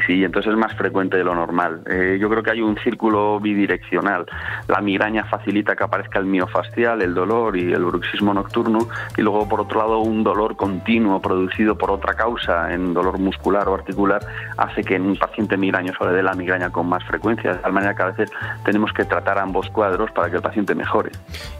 sí 0.06 0.24
entonces 0.24 0.52
es 0.52 0.58
más 0.58 0.74
frecuente 0.74 1.16
de 1.16 1.24
lo 1.24 1.34
normal 1.34 1.82
eh, 1.88 2.18
yo 2.20 2.28
creo 2.28 2.42
que 2.42 2.50
hay 2.50 2.60
un 2.60 2.76
círculo 2.78 3.38
bidireccional 3.40 4.26
la 4.68 4.80
migraña 4.80 5.24
facilita 5.24 5.76
que 5.76 5.84
aparezca 5.84 6.18
el 6.18 6.26
miofascial 6.26 7.02
el 7.02 7.14
dolor 7.14 7.56
y 7.56 7.72
el 7.72 7.84
bruxismo 7.84 8.34
nocturno 8.34 8.88
y 9.16 9.22
luego 9.22 9.48
por 9.48 9.60
otro 9.60 9.80
lado 9.80 9.98
un 10.00 10.24
dolor 10.24 10.56
continuo 10.56 11.20
producido 11.20 11.76
por 11.78 11.90
otra 11.90 12.14
causa 12.14 12.72
en 12.72 12.92
dolor 12.92 13.18
muscular 13.18 13.68
o 13.68 13.74
articular 13.74 14.20
hace 14.56 14.82
que 14.82 14.96
en 14.96 15.02
un 15.02 15.16
paciente 15.16 15.56
migrañoso 15.56 16.04
le 16.08 16.16
dé 16.16 16.22
la 16.22 16.34
migraña 16.34 16.70
con 16.70 16.88
más 16.88 17.04
frecuencia 17.04 17.54
de 17.54 17.58
tal 17.58 17.72
manera 17.72 17.94
que 17.94 18.02
a 18.02 18.06
veces 18.06 18.30
tenemos 18.64 18.92
que 18.92 19.04
tratar 19.04 19.38
ambos 19.38 19.68
cuadros 19.70 20.10
para 20.12 20.30
que 20.30 20.36
el 20.36 20.42
paciente 20.42 20.74
mejore. 20.74 21.10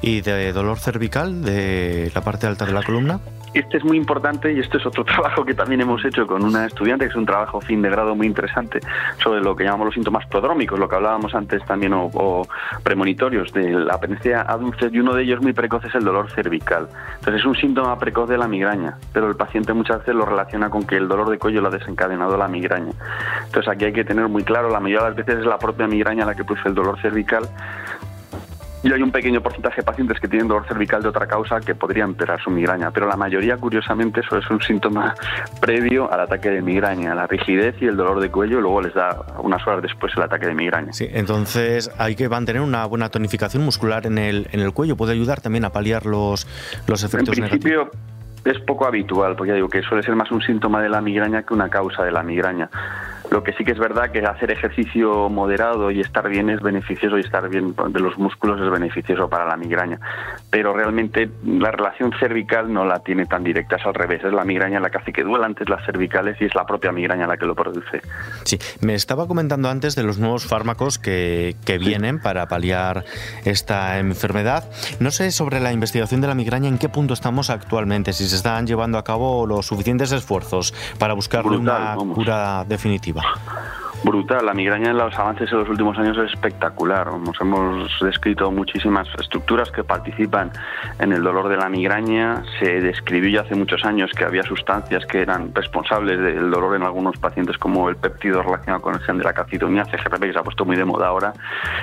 ¿Y 0.00 0.20
de 0.20 0.52
dolor 0.52 0.78
cervical 0.78 1.42
de 1.42 2.10
la 2.14 2.22
parte 2.22 2.46
alta 2.46 2.66
de 2.66 2.72
la 2.72 2.82
columna? 2.82 3.20
Este 3.54 3.76
es 3.76 3.84
muy 3.84 3.96
importante 3.96 4.52
y 4.52 4.58
este 4.58 4.78
es 4.78 4.86
otro 4.86 5.04
trabajo 5.04 5.44
que 5.44 5.54
también 5.54 5.80
hemos 5.80 6.04
hecho 6.04 6.26
con 6.26 6.44
una 6.44 6.66
estudiante, 6.66 7.04
que 7.04 7.10
es 7.10 7.16
un 7.16 7.26
trabajo 7.26 7.60
fin 7.60 7.82
de 7.82 7.88
grado 7.88 8.14
muy 8.16 8.23
interesante 8.26 8.80
sobre 9.22 9.40
lo 9.40 9.54
que 9.54 9.64
llamamos 9.64 9.86
los 9.86 9.94
síntomas 9.94 10.26
prodrómicos, 10.26 10.78
lo 10.78 10.88
que 10.88 10.96
hablábamos 10.96 11.34
antes 11.34 11.64
también, 11.64 11.92
o, 11.94 12.46
premonitorios 12.82 13.52
de 13.52 13.70
la 13.70 13.94
apetencia 13.94 14.44
a 14.46 14.56
dulces, 14.56 14.92
y 14.92 14.98
uno 14.98 15.14
de 15.14 15.22
ellos 15.22 15.40
muy 15.40 15.52
precoz 15.52 15.84
es 15.84 15.94
el 15.94 16.04
dolor 16.04 16.30
cervical. 16.30 16.88
Entonces 17.16 17.40
es 17.40 17.46
un 17.46 17.56
síntoma 17.56 17.98
precoz 17.98 18.28
de 18.28 18.38
la 18.38 18.48
migraña, 18.48 18.96
pero 19.12 19.28
el 19.28 19.36
paciente 19.36 19.72
muchas 19.72 20.00
veces 20.00 20.14
lo 20.14 20.24
relaciona 20.24 20.70
con 20.70 20.86
que 20.86 20.96
el 20.96 21.08
dolor 21.08 21.30
de 21.30 21.38
cuello 21.38 21.60
lo 21.60 21.68
ha 21.68 21.70
desencadenado 21.70 22.36
la 22.36 22.48
migraña. 22.48 22.92
Entonces 23.46 23.68
aquí 23.68 23.86
hay 23.86 23.92
que 23.92 24.04
tener 24.04 24.28
muy 24.28 24.44
claro, 24.44 24.70
la 24.70 24.80
mayoría 24.80 25.04
de 25.04 25.08
las 25.10 25.16
veces 25.16 25.40
es 25.40 25.46
la 25.46 25.58
propia 25.58 25.86
migraña 25.86 26.24
la 26.24 26.34
que 26.34 26.44
produce 26.44 26.68
el 26.68 26.74
dolor 26.74 27.00
cervical, 27.00 27.48
y 28.84 28.92
hay 28.92 29.02
un 29.02 29.10
pequeño 29.10 29.40
porcentaje 29.40 29.76
de 29.76 29.82
pacientes 29.82 30.20
que 30.20 30.28
tienen 30.28 30.46
dolor 30.46 30.68
cervical 30.68 31.02
de 31.02 31.08
otra 31.08 31.26
causa 31.26 31.58
que 31.60 31.74
podría 31.74 32.04
empeorar 32.04 32.40
su 32.42 32.50
migraña, 32.50 32.90
pero 32.90 33.08
la 33.08 33.16
mayoría, 33.16 33.56
curiosamente, 33.56 34.20
eso 34.20 34.36
es 34.36 34.48
un 34.50 34.60
síntoma 34.60 35.14
previo 35.60 36.12
al 36.12 36.20
ataque 36.20 36.50
de 36.50 36.60
migraña, 36.60 37.14
la 37.14 37.26
rigidez 37.26 37.74
y 37.80 37.86
el 37.86 37.96
dolor 37.96 38.20
de 38.20 38.30
cuello, 38.30 38.58
y 38.58 38.60
luego 38.60 38.82
les 38.82 38.92
da 38.92 39.24
unas 39.42 39.66
horas 39.66 39.82
después 39.82 40.12
el 40.16 40.22
ataque 40.22 40.46
de 40.46 40.54
migraña. 40.54 40.92
Sí, 40.92 41.08
entonces 41.10 41.90
hay 41.96 42.14
que 42.14 42.28
mantener 42.28 42.60
una 42.60 42.84
buena 42.84 43.08
tonificación 43.08 43.64
muscular 43.64 44.06
en 44.06 44.18
el, 44.18 44.48
en 44.52 44.60
el 44.60 44.72
cuello, 44.72 44.96
puede 44.96 45.12
ayudar 45.12 45.40
también 45.40 45.64
a 45.64 45.70
paliar 45.70 46.04
los, 46.04 46.46
los 46.86 47.02
efectos 47.02 47.38
en 47.38 47.48
principio, 47.48 47.90
Es 48.44 48.58
poco 48.60 48.86
habitual, 48.86 49.34
porque 49.34 49.52
ya 49.52 49.54
digo 49.54 49.68
que 49.70 49.80
suele 49.80 50.02
ser 50.02 50.14
más 50.14 50.30
un 50.30 50.42
síntoma 50.42 50.82
de 50.82 50.90
la 50.90 51.00
migraña 51.00 51.42
que 51.42 51.54
una 51.54 51.70
causa 51.70 52.04
de 52.04 52.12
la 52.12 52.22
migraña. 52.22 52.68
Lo 53.34 53.42
que 53.42 53.52
sí 53.54 53.64
que 53.64 53.72
es 53.72 53.80
verdad 53.80 54.12
que 54.12 54.20
hacer 54.20 54.52
ejercicio 54.52 55.28
moderado 55.28 55.90
y 55.90 55.98
estar 55.98 56.28
bien 56.28 56.50
es 56.50 56.60
beneficioso 56.60 57.18
y 57.18 57.22
estar 57.22 57.48
bien 57.48 57.74
de 57.88 57.98
los 57.98 58.16
músculos 58.16 58.60
es 58.60 58.70
beneficioso 58.70 59.28
para 59.28 59.44
la 59.44 59.56
migraña. 59.56 59.98
Pero 60.50 60.72
realmente 60.72 61.28
la 61.44 61.72
relación 61.72 62.12
cervical 62.20 62.72
no 62.72 62.84
la 62.84 63.00
tiene 63.00 63.26
tan 63.26 63.42
directa, 63.42 63.74
es 63.74 63.84
al 63.86 63.94
revés. 63.94 64.22
Es 64.22 64.32
la 64.32 64.44
migraña 64.44 64.78
la 64.78 64.88
que 64.88 64.98
hace 64.98 65.12
que 65.12 65.24
duela 65.24 65.46
antes 65.46 65.68
las 65.68 65.84
cervicales 65.84 66.40
y 66.40 66.44
es 66.44 66.54
la 66.54 66.64
propia 66.64 66.92
migraña 66.92 67.26
la 67.26 67.36
que 67.36 67.44
lo 67.44 67.56
produce. 67.56 68.02
Sí, 68.44 68.56
me 68.80 68.94
estaba 68.94 69.26
comentando 69.26 69.68
antes 69.68 69.96
de 69.96 70.04
los 70.04 70.20
nuevos 70.20 70.46
fármacos 70.46 71.00
que, 71.00 71.56
que 71.64 71.78
vienen 71.78 72.20
para 72.20 72.46
paliar 72.46 73.04
esta 73.44 73.98
enfermedad. 73.98 74.70
No 75.00 75.10
sé 75.10 75.32
sobre 75.32 75.58
la 75.58 75.72
investigación 75.72 76.20
de 76.20 76.28
la 76.28 76.36
migraña 76.36 76.68
en 76.68 76.78
qué 76.78 76.88
punto 76.88 77.14
estamos 77.14 77.50
actualmente, 77.50 78.12
si 78.12 78.28
se 78.28 78.36
están 78.36 78.68
llevando 78.68 78.96
a 78.96 79.02
cabo 79.02 79.44
los 79.44 79.66
suficientes 79.66 80.12
esfuerzos 80.12 80.72
para 81.00 81.14
buscar 81.14 81.44
una 81.44 81.96
cura 81.96 82.64
definitiva 82.68 83.23
あ! 83.24 83.83
Brutal. 84.04 84.44
La 84.46 84.54
migraña 84.54 84.90
en 84.90 84.98
los 84.98 85.18
avances 85.18 85.50
en 85.50 85.58
los 85.58 85.68
últimos 85.68 85.98
años 85.98 86.16
es 86.18 86.32
espectacular. 86.32 87.12
Nos 87.18 87.40
hemos 87.40 87.98
descrito 88.00 88.50
muchísimas 88.50 89.08
estructuras 89.18 89.70
que 89.70 89.82
participan 89.82 90.52
en 90.98 91.12
el 91.12 91.22
dolor 91.22 91.48
de 91.48 91.56
la 91.56 91.68
migraña. 91.68 92.42
Se 92.58 92.80
describió 92.80 93.30
ya 93.30 93.40
hace 93.40 93.54
muchos 93.54 93.84
años 93.84 94.10
que 94.16 94.24
había 94.24 94.42
sustancias 94.42 95.06
que 95.06 95.22
eran 95.22 95.54
responsables 95.54 96.20
del 96.20 96.50
dolor 96.50 96.76
en 96.76 96.82
algunos 96.82 97.16
pacientes, 97.16 97.56
como 97.58 97.88
el 97.88 97.96
péptido 97.96 98.42
relacionado 98.42 98.82
con 98.82 98.94
el 98.94 99.00
gen 99.00 99.18
de 99.18 99.24
la 99.24 99.32
calcitonía, 99.32 99.84
CGRP, 99.86 100.20
que 100.20 100.32
se 100.32 100.38
ha 100.38 100.42
puesto 100.42 100.64
muy 100.64 100.76
de 100.76 100.84
moda 100.84 101.08
ahora. 101.08 101.32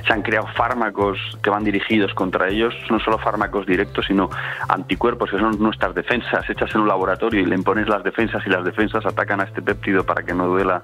Se 0.06 0.14
han 0.14 0.22
creado 0.22 0.48
fármacos 0.56 1.18
que 1.42 1.50
van 1.50 1.64
dirigidos 1.64 2.14
contra 2.14 2.48
ellos, 2.48 2.74
no 2.90 3.00
solo 3.00 3.18
fármacos 3.18 3.66
directos, 3.66 4.06
sino 4.06 4.30
anticuerpos, 4.70 5.32
que 5.32 5.40
son 5.40 5.58
nuestras 5.60 5.96
defensas 5.96 6.48
hechas 6.50 6.74
en 6.76 6.82
un 6.82 6.88
laboratorio 6.88 7.42
y 7.42 7.46
le 7.46 7.56
impones 7.56 7.88
las 7.88 8.04
defensas 8.04 8.46
y 8.46 8.50
las 8.50 8.64
defensas 8.64 9.06
atacan 9.06 9.42
a 9.42 9.46
este 9.46 9.62
péptido 9.62 10.04
para 10.04 10.24
que 10.24 10.34
no 10.34 10.48
duela 10.48 10.84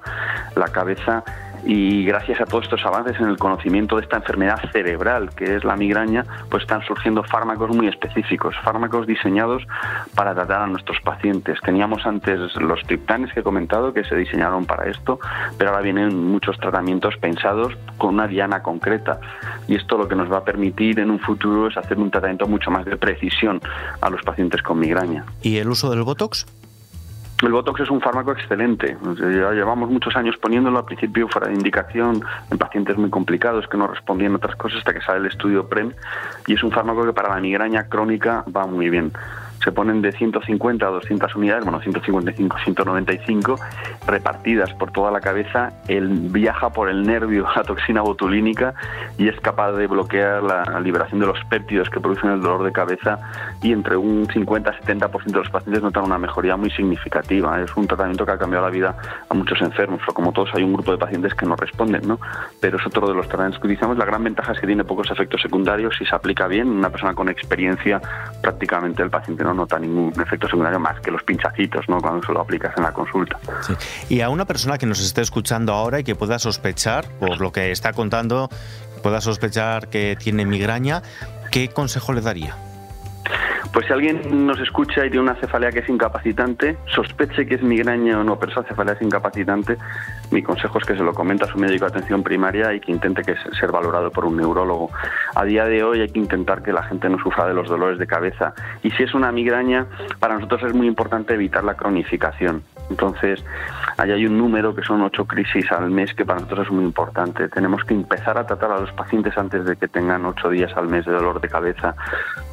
la 0.56 0.68
cabeza 0.68 1.22
y 1.64 2.04
gracias 2.04 2.40
a 2.40 2.44
todos 2.44 2.64
estos 2.64 2.84
avances 2.84 3.18
en 3.20 3.28
el 3.28 3.36
conocimiento 3.36 3.96
de 3.96 4.02
esta 4.02 4.16
enfermedad 4.16 4.58
cerebral 4.72 5.30
que 5.34 5.56
es 5.56 5.64
la 5.64 5.76
migraña, 5.76 6.24
pues 6.50 6.62
están 6.62 6.82
surgiendo 6.86 7.22
fármacos 7.22 7.74
muy 7.74 7.88
específicos, 7.88 8.54
fármacos 8.62 9.06
diseñados 9.06 9.66
para 10.14 10.34
tratar 10.34 10.62
a 10.62 10.66
nuestros 10.66 11.00
pacientes. 11.00 11.58
Teníamos 11.64 12.06
antes 12.06 12.54
los 12.56 12.82
triptanes 12.82 13.32
que 13.32 13.40
he 13.40 13.42
comentado 13.42 13.92
que 13.92 14.04
se 14.04 14.16
diseñaron 14.16 14.66
para 14.66 14.88
esto, 14.90 15.18
pero 15.56 15.70
ahora 15.70 15.82
vienen 15.82 16.30
muchos 16.30 16.56
tratamientos 16.58 17.16
pensados 17.16 17.76
con 17.96 18.14
una 18.14 18.26
diana 18.26 18.62
concreta 18.62 19.20
y 19.66 19.76
esto 19.76 19.98
lo 19.98 20.08
que 20.08 20.14
nos 20.14 20.30
va 20.30 20.38
a 20.38 20.44
permitir 20.44 21.00
en 21.00 21.10
un 21.10 21.18
futuro 21.18 21.68
es 21.68 21.76
hacer 21.76 21.98
un 21.98 22.10
tratamiento 22.10 22.46
mucho 22.46 22.70
más 22.70 22.84
de 22.84 22.96
precisión 22.96 23.60
a 24.00 24.10
los 24.10 24.22
pacientes 24.22 24.62
con 24.62 24.78
migraña. 24.78 25.24
¿Y 25.42 25.58
el 25.58 25.68
uso 25.68 25.90
del 25.90 26.02
Botox? 26.02 26.46
El 27.40 27.52
Botox 27.52 27.80
es 27.80 27.90
un 27.90 28.00
fármaco 28.00 28.32
excelente. 28.32 28.96
Ya 29.16 29.52
llevamos 29.52 29.88
muchos 29.90 30.16
años 30.16 30.36
poniéndolo 30.38 30.78
al 30.78 30.84
principio 30.84 31.28
fuera 31.28 31.46
de 31.46 31.54
indicación 31.54 32.24
en 32.50 32.58
pacientes 32.58 32.96
muy 32.96 33.10
complicados 33.10 33.68
que 33.68 33.76
no 33.76 33.86
respondían 33.86 34.32
a 34.32 34.36
otras 34.36 34.56
cosas 34.56 34.78
hasta 34.78 34.92
que 34.92 35.00
sale 35.00 35.20
el 35.20 35.26
estudio 35.26 35.68
PREM 35.68 35.92
y 36.48 36.54
es 36.54 36.62
un 36.64 36.72
fármaco 36.72 37.04
que 37.06 37.12
para 37.12 37.28
la 37.28 37.40
migraña 37.40 37.88
crónica 37.88 38.44
va 38.54 38.66
muy 38.66 38.90
bien 38.90 39.12
se 39.62 39.72
ponen 39.72 40.02
de 40.02 40.12
150 40.12 40.86
a 40.86 40.90
200 40.90 41.34
unidades, 41.36 41.64
bueno, 41.64 41.80
155, 41.80 42.56
195, 42.64 43.56
repartidas 44.06 44.72
por 44.74 44.92
toda 44.92 45.10
la 45.10 45.20
cabeza. 45.20 45.72
Él 45.88 46.08
viaja 46.30 46.70
por 46.70 46.88
el 46.88 47.06
nervio 47.06 47.46
la 47.56 47.62
toxina 47.62 48.02
botulínica 48.02 48.74
y 49.16 49.28
es 49.28 49.38
capaz 49.40 49.72
de 49.72 49.86
bloquear 49.86 50.42
la 50.42 50.80
liberación 50.80 51.20
de 51.20 51.26
los 51.26 51.38
péptidos 51.46 51.90
que 51.90 52.00
producen 52.00 52.30
el 52.30 52.40
dolor 52.40 52.64
de 52.64 52.72
cabeza 52.72 53.18
y 53.62 53.72
entre 53.72 53.96
un 53.96 54.26
50-70% 54.26 55.24
de 55.24 55.38
los 55.38 55.50
pacientes 55.50 55.82
notan 55.82 56.04
una 56.04 56.18
mejoría 56.18 56.56
muy 56.56 56.70
significativa. 56.70 57.60
Es 57.60 57.76
un 57.76 57.86
tratamiento 57.86 58.24
que 58.24 58.32
ha 58.32 58.38
cambiado 58.38 58.64
la 58.66 58.70
vida 58.70 58.96
a 59.28 59.34
muchos 59.34 59.60
enfermos, 59.60 60.00
pero 60.00 60.14
como 60.14 60.32
todos 60.32 60.50
hay 60.54 60.62
un 60.62 60.72
grupo 60.72 60.92
de 60.92 60.98
pacientes 60.98 61.34
que 61.34 61.46
no 61.46 61.56
responden, 61.56 62.06
¿no? 62.06 62.20
Pero 62.60 62.78
es 62.78 62.86
otro 62.86 63.08
de 63.08 63.14
los 63.14 63.26
tratamientos 63.26 63.60
que 63.60 63.66
utilizamos. 63.66 63.98
La 63.98 64.04
gran 64.04 64.22
ventaja 64.22 64.52
es 64.52 64.60
que 64.60 64.66
tiene 64.66 64.84
pocos 64.84 65.10
efectos 65.10 65.40
secundarios 65.42 66.00
y 66.00 66.06
se 66.06 66.14
aplica 66.14 66.46
bien. 66.46 66.68
Una 66.68 66.90
persona 66.90 67.14
con 67.14 67.28
experiencia 67.28 68.00
prácticamente 68.40 69.02
el 69.02 69.10
paciente 69.10 69.44
no 69.48 69.54
nota 69.54 69.78
ningún 69.78 70.12
efecto 70.20 70.46
secundario 70.46 70.78
más 70.78 71.00
que 71.00 71.10
los 71.10 71.22
pinchacitos, 71.22 71.88
¿no? 71.88 72.00
Cuando 72.00 72.26
se 72.26 72.32
lo 72.32 72.40
aplicas 72.40 72.76
en 72.76 72.82
la 72.82 72.92
consulta. 72.92 73.38
Y 74.08 74.20
a 74.20 74.28
una 74.28 74.44
persona 74.44 74.78
que 74.78 74.86
nos 74.86 75.00
esté 75.00 75.22
escuchando 75.22 75.72
ahora 75.72 76.00
y 76.00 76.04
que 76.04 76.14
pueda 76.14 76.38
sospechar, 76.38 77.06
por 77.18 77.40
lo 77.40 77.50
que 77.52 77.70
está 77.70 77.92
contando, 77.92 78.48
pueda 79.02 79.20
sospechar 79.20 79.88
que 79.88 80.16
tiene 80.18 80.44
migraña, 80.44 81.02
¿qué 81.50 81.68
consejo 81.68 82.12
le 82.12 82.20
daría? 82.20 82.67
Pues 83.72 83.86
si 83.86 83.92
alguien 83.92 84.46
nos 84.46 84.58
escucha 84.60 85.04
y 85.04 85.10
tiene 85.10 85.22
una 85.22 85.34
cefalea 85.34 85.70
que 85.70 85.80
es 85.80 85.88
incapacitante, 85.88 86.78
sospeche 86.86 87.46
que 87.46 87.56
es 87.56 87.62
migraña 87.62 88.18
o 88.18 88.24
no, 88.24 88.38
pero 88.38 88.52
esa 88.52 88.62
cefalea 88.64 88.94
es 88.94 89.02
incapacitante, 89.02 89.76
mi 90.30 90.42
consejo 90.42 90.78
es 90.78 90.84
que 90.84 90.96
se 90.96 91.02
lo 91.02 91.12
comente 91.12 91.44
a 91.44 91.48
su 91.48 91.58
médico 91.58 91.84
de 91.84 91.90
atención 91.90 92.22
primaria 92.22 92.72
y 92.72 92.80
que 92.80 92.92
intente 92.92 93.22
que 93.22 93.34
ser 93.58 93.70
valorado 93.70 94.10
por 94.10 94.24
un 94.24 94.38
neurólogo. 94.38 94.90
A 95.34 95.44
día 95.44 95.66
de 95.66 95.82
hoy 95.84 96.00
hay 96.00 96.08
que 96.08 96.18
intentar 96.18 96.62
que 96.62 96.72
la 96.72 96.82
gente 96.82 97.08
no 97.08 97.18
sufra 97.18 97.46
de 97.46 97.54
los 97.54 97.68
dolores 97.68 97.98
de 97.98 98.06
cabeza 98.06 98.54
y 98.82 98.90
si 98.92 99.02
es 99.02 99.14
una 99.14 99.30
migraña, 99.32 99.86
para 100.18 100.34
nosotros 100.34 100.62
es 100.64 100.74
muy 100.74 100.86
importante 100.86 101.34
evitar 101.34 101.62
la 101.62 101.74
cronificación. 101.74 102.62
Entonces, 102.90 103.44
ahí 103.96 104.12
hay 104.12 104.26
un 104.26 104.38
número 104.38 104.74
que 104.74 104.82
son 104.82 105.02
ocho 105.02 105.26
crisis 105.26 105.70
al 105.72 105.90
mes 105.90 106.14
que 106.14 106.24
para 106.24 106.40
nosotros 106.40 106.66
es 106.66 106.72
muy 106.72 106.84
importante. 106.84 107.48
Tenemos 107.48 107.84
que 107.84 107.94
empezar 107.94 108.38
a 108.38 108.46
tratar 108.46 108.72
a 108.72 108.80
los 108.80 108.92
pacientes 108.92 109.36
antes 109.36 109.64
de 109.64 109.76
que 109.76 109.88
tengan 109.88 110.24
ocho 110.24 110.48
días 110.50 110.72
al 110.76 110.88
mes 110.88 111.04
de 111.04 111.12
dolor 111.12 111.40
de 111.40 111.48
cabeza, 111.48 111.94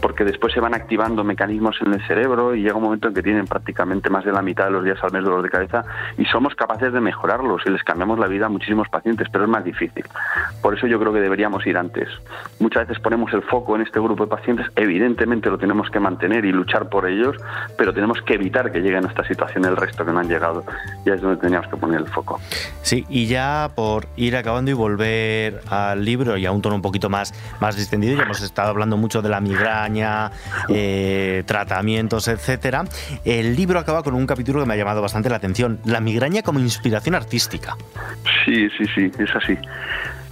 porque 0.01 0.23
después 0.23 0.53
se 0.53 0.59
van 0.59 0.73
activando 0.73 1.23
mecanismos 1.23 1.77
en 1.81 1.93
el 1.93 2.05
cerebro 2.07 2.55
y 2.55 2.63
llega 2.63 2.75
un 2.75 2.83
momento 2.83 3.07
en 3.07 3.13
que 3.13 3.23
tienen 3.23 3.45
prácticamente 3.45 4.09
más 4.09 4.25
de 4.25 4.31
la 4.31 4.41
mitad 4.41 4.65
de 4.65 4.71
los 4.71 4.83
días 4.83 5.01
al 5.03 5.11
mes 5.11 5.23
de 5.23 5.29
dolor 5.29 5.43
de 5.43 5.49
cabeza 5.49 5.83
y 6.17 6.25
somos 6.25 6.55
capaces 6.55 6.91
de 6.91 6.99
mejorarlos 6.99 7.61
y 7.65 7.69
les 7.69 7.83
cambiamos 7.83 8.19
la 8.19 8.27
vida 8.27 8.47
a 8.47 8.49
muchísimos 8.49 8.89
pacientes, 8.89 9.27
pero 9.31 9.45
es 9.45 9.49
más 9.49 9.63
difícil. 9.63 10.05
Por 10.61 10.75
eso 10.75 10.87
yo 10.87 10.99
creo 10.99 11.13
que 11.13 11.21
deberíamos 11.21 11.65
ir 11.65 11.77
antes. 11.77 12.09
Muchas 12.59 12.87
veces 12.87 13.01
ponemos 13.01 13.33
el 13.33 13.41
foco 13.43 13.75
en 13.75 13.83
este 13.83 13.99
grupo 13.99 14.25
de 14.25 14.29
pacientes, 14.29 14.67
evidentemente 14.75 15.49
lo 15.49 15.57
tenemos 15.57 15.89
que 15.89 15.99
mantener 15.99 16.45
y 16.45 16.51
luchar 16.51 16.89
por 16.89 17.07
ellos, 17.07 17.35
pero 17.77 17.93
tenemos 17.93 18.21
que 18.21 18.35
evitar 18.35 18.71
que 18.71 18.81
lleguen 18.81 19.05
a 19.05 19.09
esta 19.09 19.23
situación 19.23 19.65
el 19.65 19.77
resto 19.77 20.05
que 20.05 20.11
no 20.11 20.19
han 20.25 20.31
llegado. 20.31 20.63
Ya 21.05 21.13
es 21.13 21.21
donde 21.21 21.37
teníamos 21.37 21.69
que 21.69 21.77
poner 21.77 22.01
el 22.01 22.07
foco. 22.07 22.39
Sí, 22.81 23.05
y 23.09 23.27
ya 23.27 23.71
por 23.73 24.07
ir 24.15 24.35
acabando 24.35 24.71
y 24.71 24.73
volver 24.73 25.61
al 25.69 26.03
libro 26.03 26.37
y 26.37 26.45
a 26.45 26.51
un 26.51 26.61
tono 26.61 26.75
un 26.75 26.81
poquito 26.81 27.09
más, 27.09 27.33
más 27.59 27.75
distendido, 27.75 28.17
ya 28.17 28.23
hemos 28.23 28.41
estado 28.41 28.69
hablando 28.69 28.97
mucho 28.97 29.21
de 29.21 29.29
la 29.29 29.39
migraña, 29.39 30.31
eh, 30.69 31.43
tratamientos, 31.45 32.27
etcétera. 32.27 32.85
El 33.23 33.55
libro 33.55 33.79
acaba 33.79 34.03
con 34.03 34.13
un 34.13 34.25
capítulo 34.25 34.61
que 34.61 34.65
me 34.65 34.73
ha 34.73 34.77
llamado 34.77 35.01
bastante 35.01 35.29
la 35.29 35.37
atención, 35.37 35.79
la 35.85 35.99
migraña 35.99 36.41
como 36.41 36.59
inspiración 36.59 37.15
artística. 37.15 37.75
Sí, 38.45 38.69
sí, 38.77 38.85
sí, 38.93 39.11
es 39.17 39.35
así. 39.35 39.57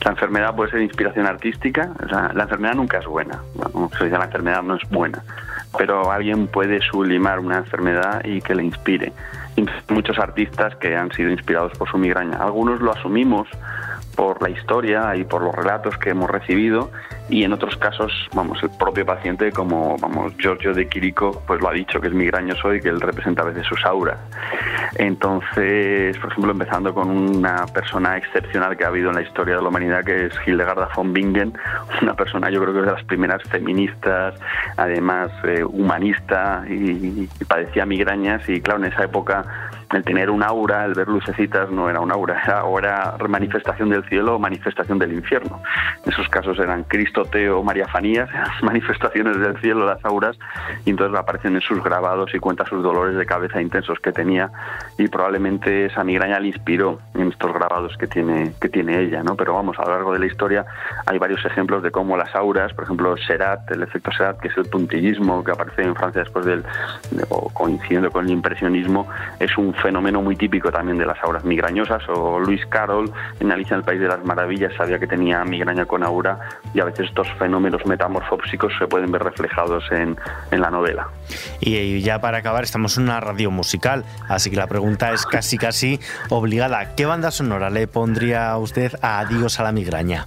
La 0.03 0.11
enfermedad 0.11 0.53
puede 0.53 0.71
ser 0.71 0.81
inspiración 0.81 1.25
artística, 1.25 1.89
la 2.33 2.43
enfermedad 2.43 2.73
nunca 2.73 2.97
es 2.97 3.05
buena, 3.05 3.41
dice 3.81 4.09
la 4.09 4.25
enfermedad 4.25 4.61
no 4.61 4.75
es 4.75 4.89
buena, 4.89 5.23
pero 5.77 6.11
alguien 6.11 6.47
puede 6.47 6.81
sublimar 6.81 7.39
una 7.39 7.57
enfermedad 7.57 8.23
y 8.23 8.41
que 8.41 8.55
le 8.55 8.63
inspire 8.63 9.13
muchos 9.89 10.17
artistas 10.17 10.75
que 10.77 10.95
han 10.95 11.11
sido 11.11 11.29
inspirados 11.29 11.71
por 11.77 11.89
su 11.89 11.97
migraña. 11.97 12.37
Algunos 12.37 12.81
lo 12.81 12.91
asumimos 12.91 13.47
por 14.15 14.41
la 14.41 14.49
historia 14.49 15.15
y 15.15 15.23
por 15.23 15.41
los 15.41 15.53
relatos 15.53 15.97
que 15.97 16.11
hemos 16.11 16.29
recibido 16.29 16.91
y 17.29 17.43
en 17.43 17.53
otros 17.53 17.77
casos, 17.77 18.11
vamos, 18.33 18.61
el 18.63 18.69
propio 18.71 19.05
paciente 19.05 19.51
como, 19.51 19.97
vamos, 19.97 20.33
Giorgio 20.37 20.73
de 20.73 20.87
Quirico, 20.87 21.41
pues 21.47 21.61
lo 21.61 21.69
ha 21.69 21.73
dicho, 21.73 22.01
que 22.01 22.07
es 22.07 22.13
migrañoso 22.13 22.73
y 22.73 22.81
que 22.81 22.89
él 22.89 22.99
representa 22.99 23.43
a 23.43 23.45
veces 23.45 23.65
sus 23.65 23.83
auras. 23.85 24.17
Entonces, 24.95 26.17
por 26.17 26.31
ejemplo, 26.31 26.51
empezando 26.51 26.93
con 26.93 27.09
una 27.09 27.65
persona 27.67 28.17
excepcional 28.17 28.75
que 28.75 28.83
ha 28.83 28.87
habido 28.87 29.09
en 29.09 29.15
la 29.15 29.21
historia 29.21 29.55
de 29.55 29.61
la 29.61 29.69
humanidad, 29.69 30.03
que 30.03 30.25
es 30.25 30.33
Hildegarda 30.45 30.89
von 30.95 31.13
Bingen, 31.13 31.53
una 32.01 32.13
persona 32.13 32.49
yo 32.49 32.61
creo 32.61 32.73
que 32.73 32.79
es 32.81 32.85
de 32.85 32.91
las 32.91 33.03
primeras 33.05 33.41
feministas, 33.43 34.35
además 34.77 35.31
eh, 35.45 35.63
humanista 35.63 36.65
y, 36.69 37.29
y 37.39 37.45
padecía 37.47 37.85
migrañas 37.85 38.47
y 38.49 38.59
claro, 38.61 38.83
en 38.83 38.91
esa 38.91 39.05
época 39.05 39.45
el 39.95 40.03
tener 40.03 40.29
un 40.29 40.43
aura, 40.43 40.85
el 40.85 40.93
ver 40.93 41.07
lucecitas 41.07 41.69
no 41.69 41.89
era 41.89 41.99
un 41.99 42.11
aura, 42.11 42.41
era, 42.43 42.63
o 42.65 42.79
era 42.79 43.15
manifestación 43.27 43.89
del 43.89 44.03
cielo 44.05 44.35
o 44.35 44.39
manifestación 44.39 44.99
del 44.99 45.13
infierno. 45.13 45.61
En 46.05 46.11
esos 46.11 46.27
casos 46.29 46.59
eran 46.59 46.83
Cristo, 46.83 47.25
Teo, 47.25 47.63
María 47.63 47.87
Fanías, 47.87 48.29
manifestaciones 48.61 49.39
del 49.39 49.59
cielo, 49.59 49.85
las 49.85 50.03
auras, 50.05 50.37
y 50.85 50.91
entonces 50.91 51.17
aparecen 51.17 51.55
en 51.55 51.61
sus 51.61 51.83
grabados 51.83 52.33
y 52.33 52.39
cuenta 52.39 52.65
sus 52.65 52.83
dolores 52.83 53.15
de 53.15 53.25
cabeza 53.25 53.61
intensos 53.61 53.99
que 53.99 54.11
tenía 54.11 54.51
y 54.97 55.07
probablemente 55.07 55.85
esa 55.85 56.03
migraña 56.03 56.39
le 56.39 56.47
inspiró 56.47 56.99
en 57.13 57.29
estos 57.29 57.53
grabados 57.53 57.97
que 57.97 58.07
tiene, 58.07 58.53
que 58.59 58.69
tiene 58.69 58.99
ella, 58.99 59.23
¿no? 59.23 59.35
Pero 59.35 59.53
vamos, 59.53 59.77
a 59.79 59.85
lo 59.85 59.91
largo 59.91 60.13
de 60.13 60.19
la 60.19 60.25
historia 60.25 60.65
hay 61.05 61.17
varios 61.17 61.43
ejemplos 61.45 61.83
de 61.83 61.91
cómo 61.91 62.17
las 62.17 62.33
auras, 62.35 62.73
por 62.73 62.85
ejemplo, 62.85 63.15
Serat, 63.17 63.69
el 63.71 63.83
efecto 63.83 64.11
Serat, 64.11 64.39
que 64.39 64.47
es 64.49 64.57
el 64.57 64.65
puntillismo 64.65 65.43
que 65.43 65.51
aparece 65.51 65.83
en 65.83 65.95
Francia 65.95 66.21
después 66.21 66.45
del, 66.45 66.63
o 67.29 67.49
coincidiendo 67.49 68.11
con 68.11 68.25
el 68.25 68.31
impresionismo, 68.31 69.07
es 69.39 69.57
un 69.57 69.73
fenómeno 69.83 70.21
muy 70.21 70.35
típico 70.35 70.71
también 70.71 70.97
de 70.97 71.05
las 71.05 71.21
auras 71.21 71.43
migrañosas, 71.43 72.01
o 72.07 72.39
Luis 72.39 72.65
Carroll 72.67 73.11
en 73.39 73.51
Alicia 73.51 73.75
en 73.75 73.79
el 73.81 73.85
País 73.85 73.99
de 73.99 74.07
las 74.07 74.23
Maravillas 74.23 74.73
sabía 74.77 74.97
que 74.97 75.07
tenía 75.07 75.43
migraña 75.43 75.85
con 75.85 76.03
aura 76.03 76.39
y 76.73 76.79
a 76.79 76.85
veces 76.85 77.09
estos 77.09 77.27
fenómenos 77.37 77.85
metamorfópsicos 77.85 78.73
se 78.79 78.87
pueden 78.87 79.11
ver 79.11 79.23
reflejados 79.23 79.83
en, 79.91 80.17
en 80.51 80.61
la 80.61 80.71
novela. 80.71 81.09
Y 81.59 82.01
ya 82.01 82.19
para 82.19 82.37
acabar, 82.39 82.63
estamos 82.63 82.97
en 82.97 83.03
una 83.03 83.19
radio 83.19 83.51
musical, 83.51 84.05
así 84.29 84.49
que 84.49 84.55
la 84.55 84.67
pregunta 84.67 85.11
es 85.11 85.25
casi 85.25 85.57
casi 85.57 85.99
obligada. 86.29 86.95
¿Qué 86.95 87.05
banda 87.05 87.29
sonora 87.31 87.69
le 87.69 87.87
pondría 87.87 88.57
usted 88.57 88.93
a 89.01 89.19
Adiós 89.19 89.59
a 89.59 89.63
la 89.63 89.71
migraña? 89.71 90.25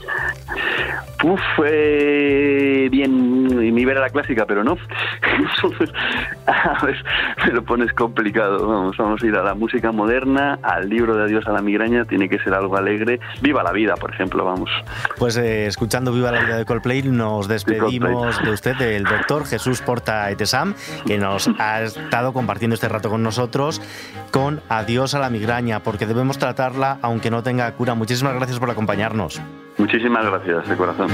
Uf, 1.27 1.41
eh, 1.67 2.87
bien, 2.89 3.75
mi 3.75 3.85
vera 3.85 4.01
la 4.01 4.11
clásica, 4.11 4.47
pero 4.47 4.63
no. 4.63 4.77
a 6.47 6.85
ver, 6.85 7.05
me 7.45 7.53
lo 7.53 7.65
pones 7.65 7.93
complicado. 7.95 8.65
Vamos, 8.65 8.97
vamos 8.97 9.21
a 9.21 9.27
ir 9.27 9.35
a 9.35 9.43
la 9.43 9.55
música 9.55 9.91
moderna, 9.91 10.61
al 10.63 10.89
libro 10.89 11.17
de 11.17 11.25
Adiós 11.25 11.45
a 11.49 11.51
la 11.51 11.63
migraña, 11.63 12.05
tiene 12.05 12.29
que 12.29 12.39
ser 12.39 12.55
algo 12.55 12.77
alegre. 12.77 13.19
Viva 13.43 13.65
la 13.65 13.73
vida, 13.73 13.97
por 13.97 14.13
ejemplo, 14.15 14.45
vamos. 14.45 14.71
Pues 15.19 15.37
eh, 15.37 15.67
escuchando 15.67 16.13
Viva 16.13 16.31
la 16.31 16.45
vida 16.45 16.59
de 16.59 16.65
Coldplay, 16.65 17.03
nos 17.03 17.49
despedimos 17.49 18.41
de 18.45 18.51
usted, 18.53 18.77
del 18.77 19.03
doctor 19.03 19.47
Jesús 19.47 19.83
Porta 19.83 20.31
Etesam, 20.31 20.75
que 21.09 21.19
nos 21.19 21.49
ha 21.59 21.83
estado 21.83 22.33
compartiendo 22.33 22.75
este 22.75 22.89
rato 22.89 23.11
con 23.11 23.25
nosotros 23.25 23.83
con 24.31 24.61
Adiós 24.69 25.17
a 25.17 25.19
la 25.19 25.29
migraña, 25.29 25.81
porque 25.81 26.07
debemos 26.07 26.39
tratarla 26.39 26.99
aunque 27.03 27.33
no 27.33 27.43
tenga 27.43 27.73
cura. 27.73 27.97
Muchísimas 27.97 28.35
gracias 28.35 28.61
por 28.61 28.71
acompañarnos. 28.71 29.43
Muchísimas 29.87 30.25
gracias, 30.27 30.69
de 30.69 30.77
corazón. 30.77 31.09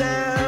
myself 0.00 0.39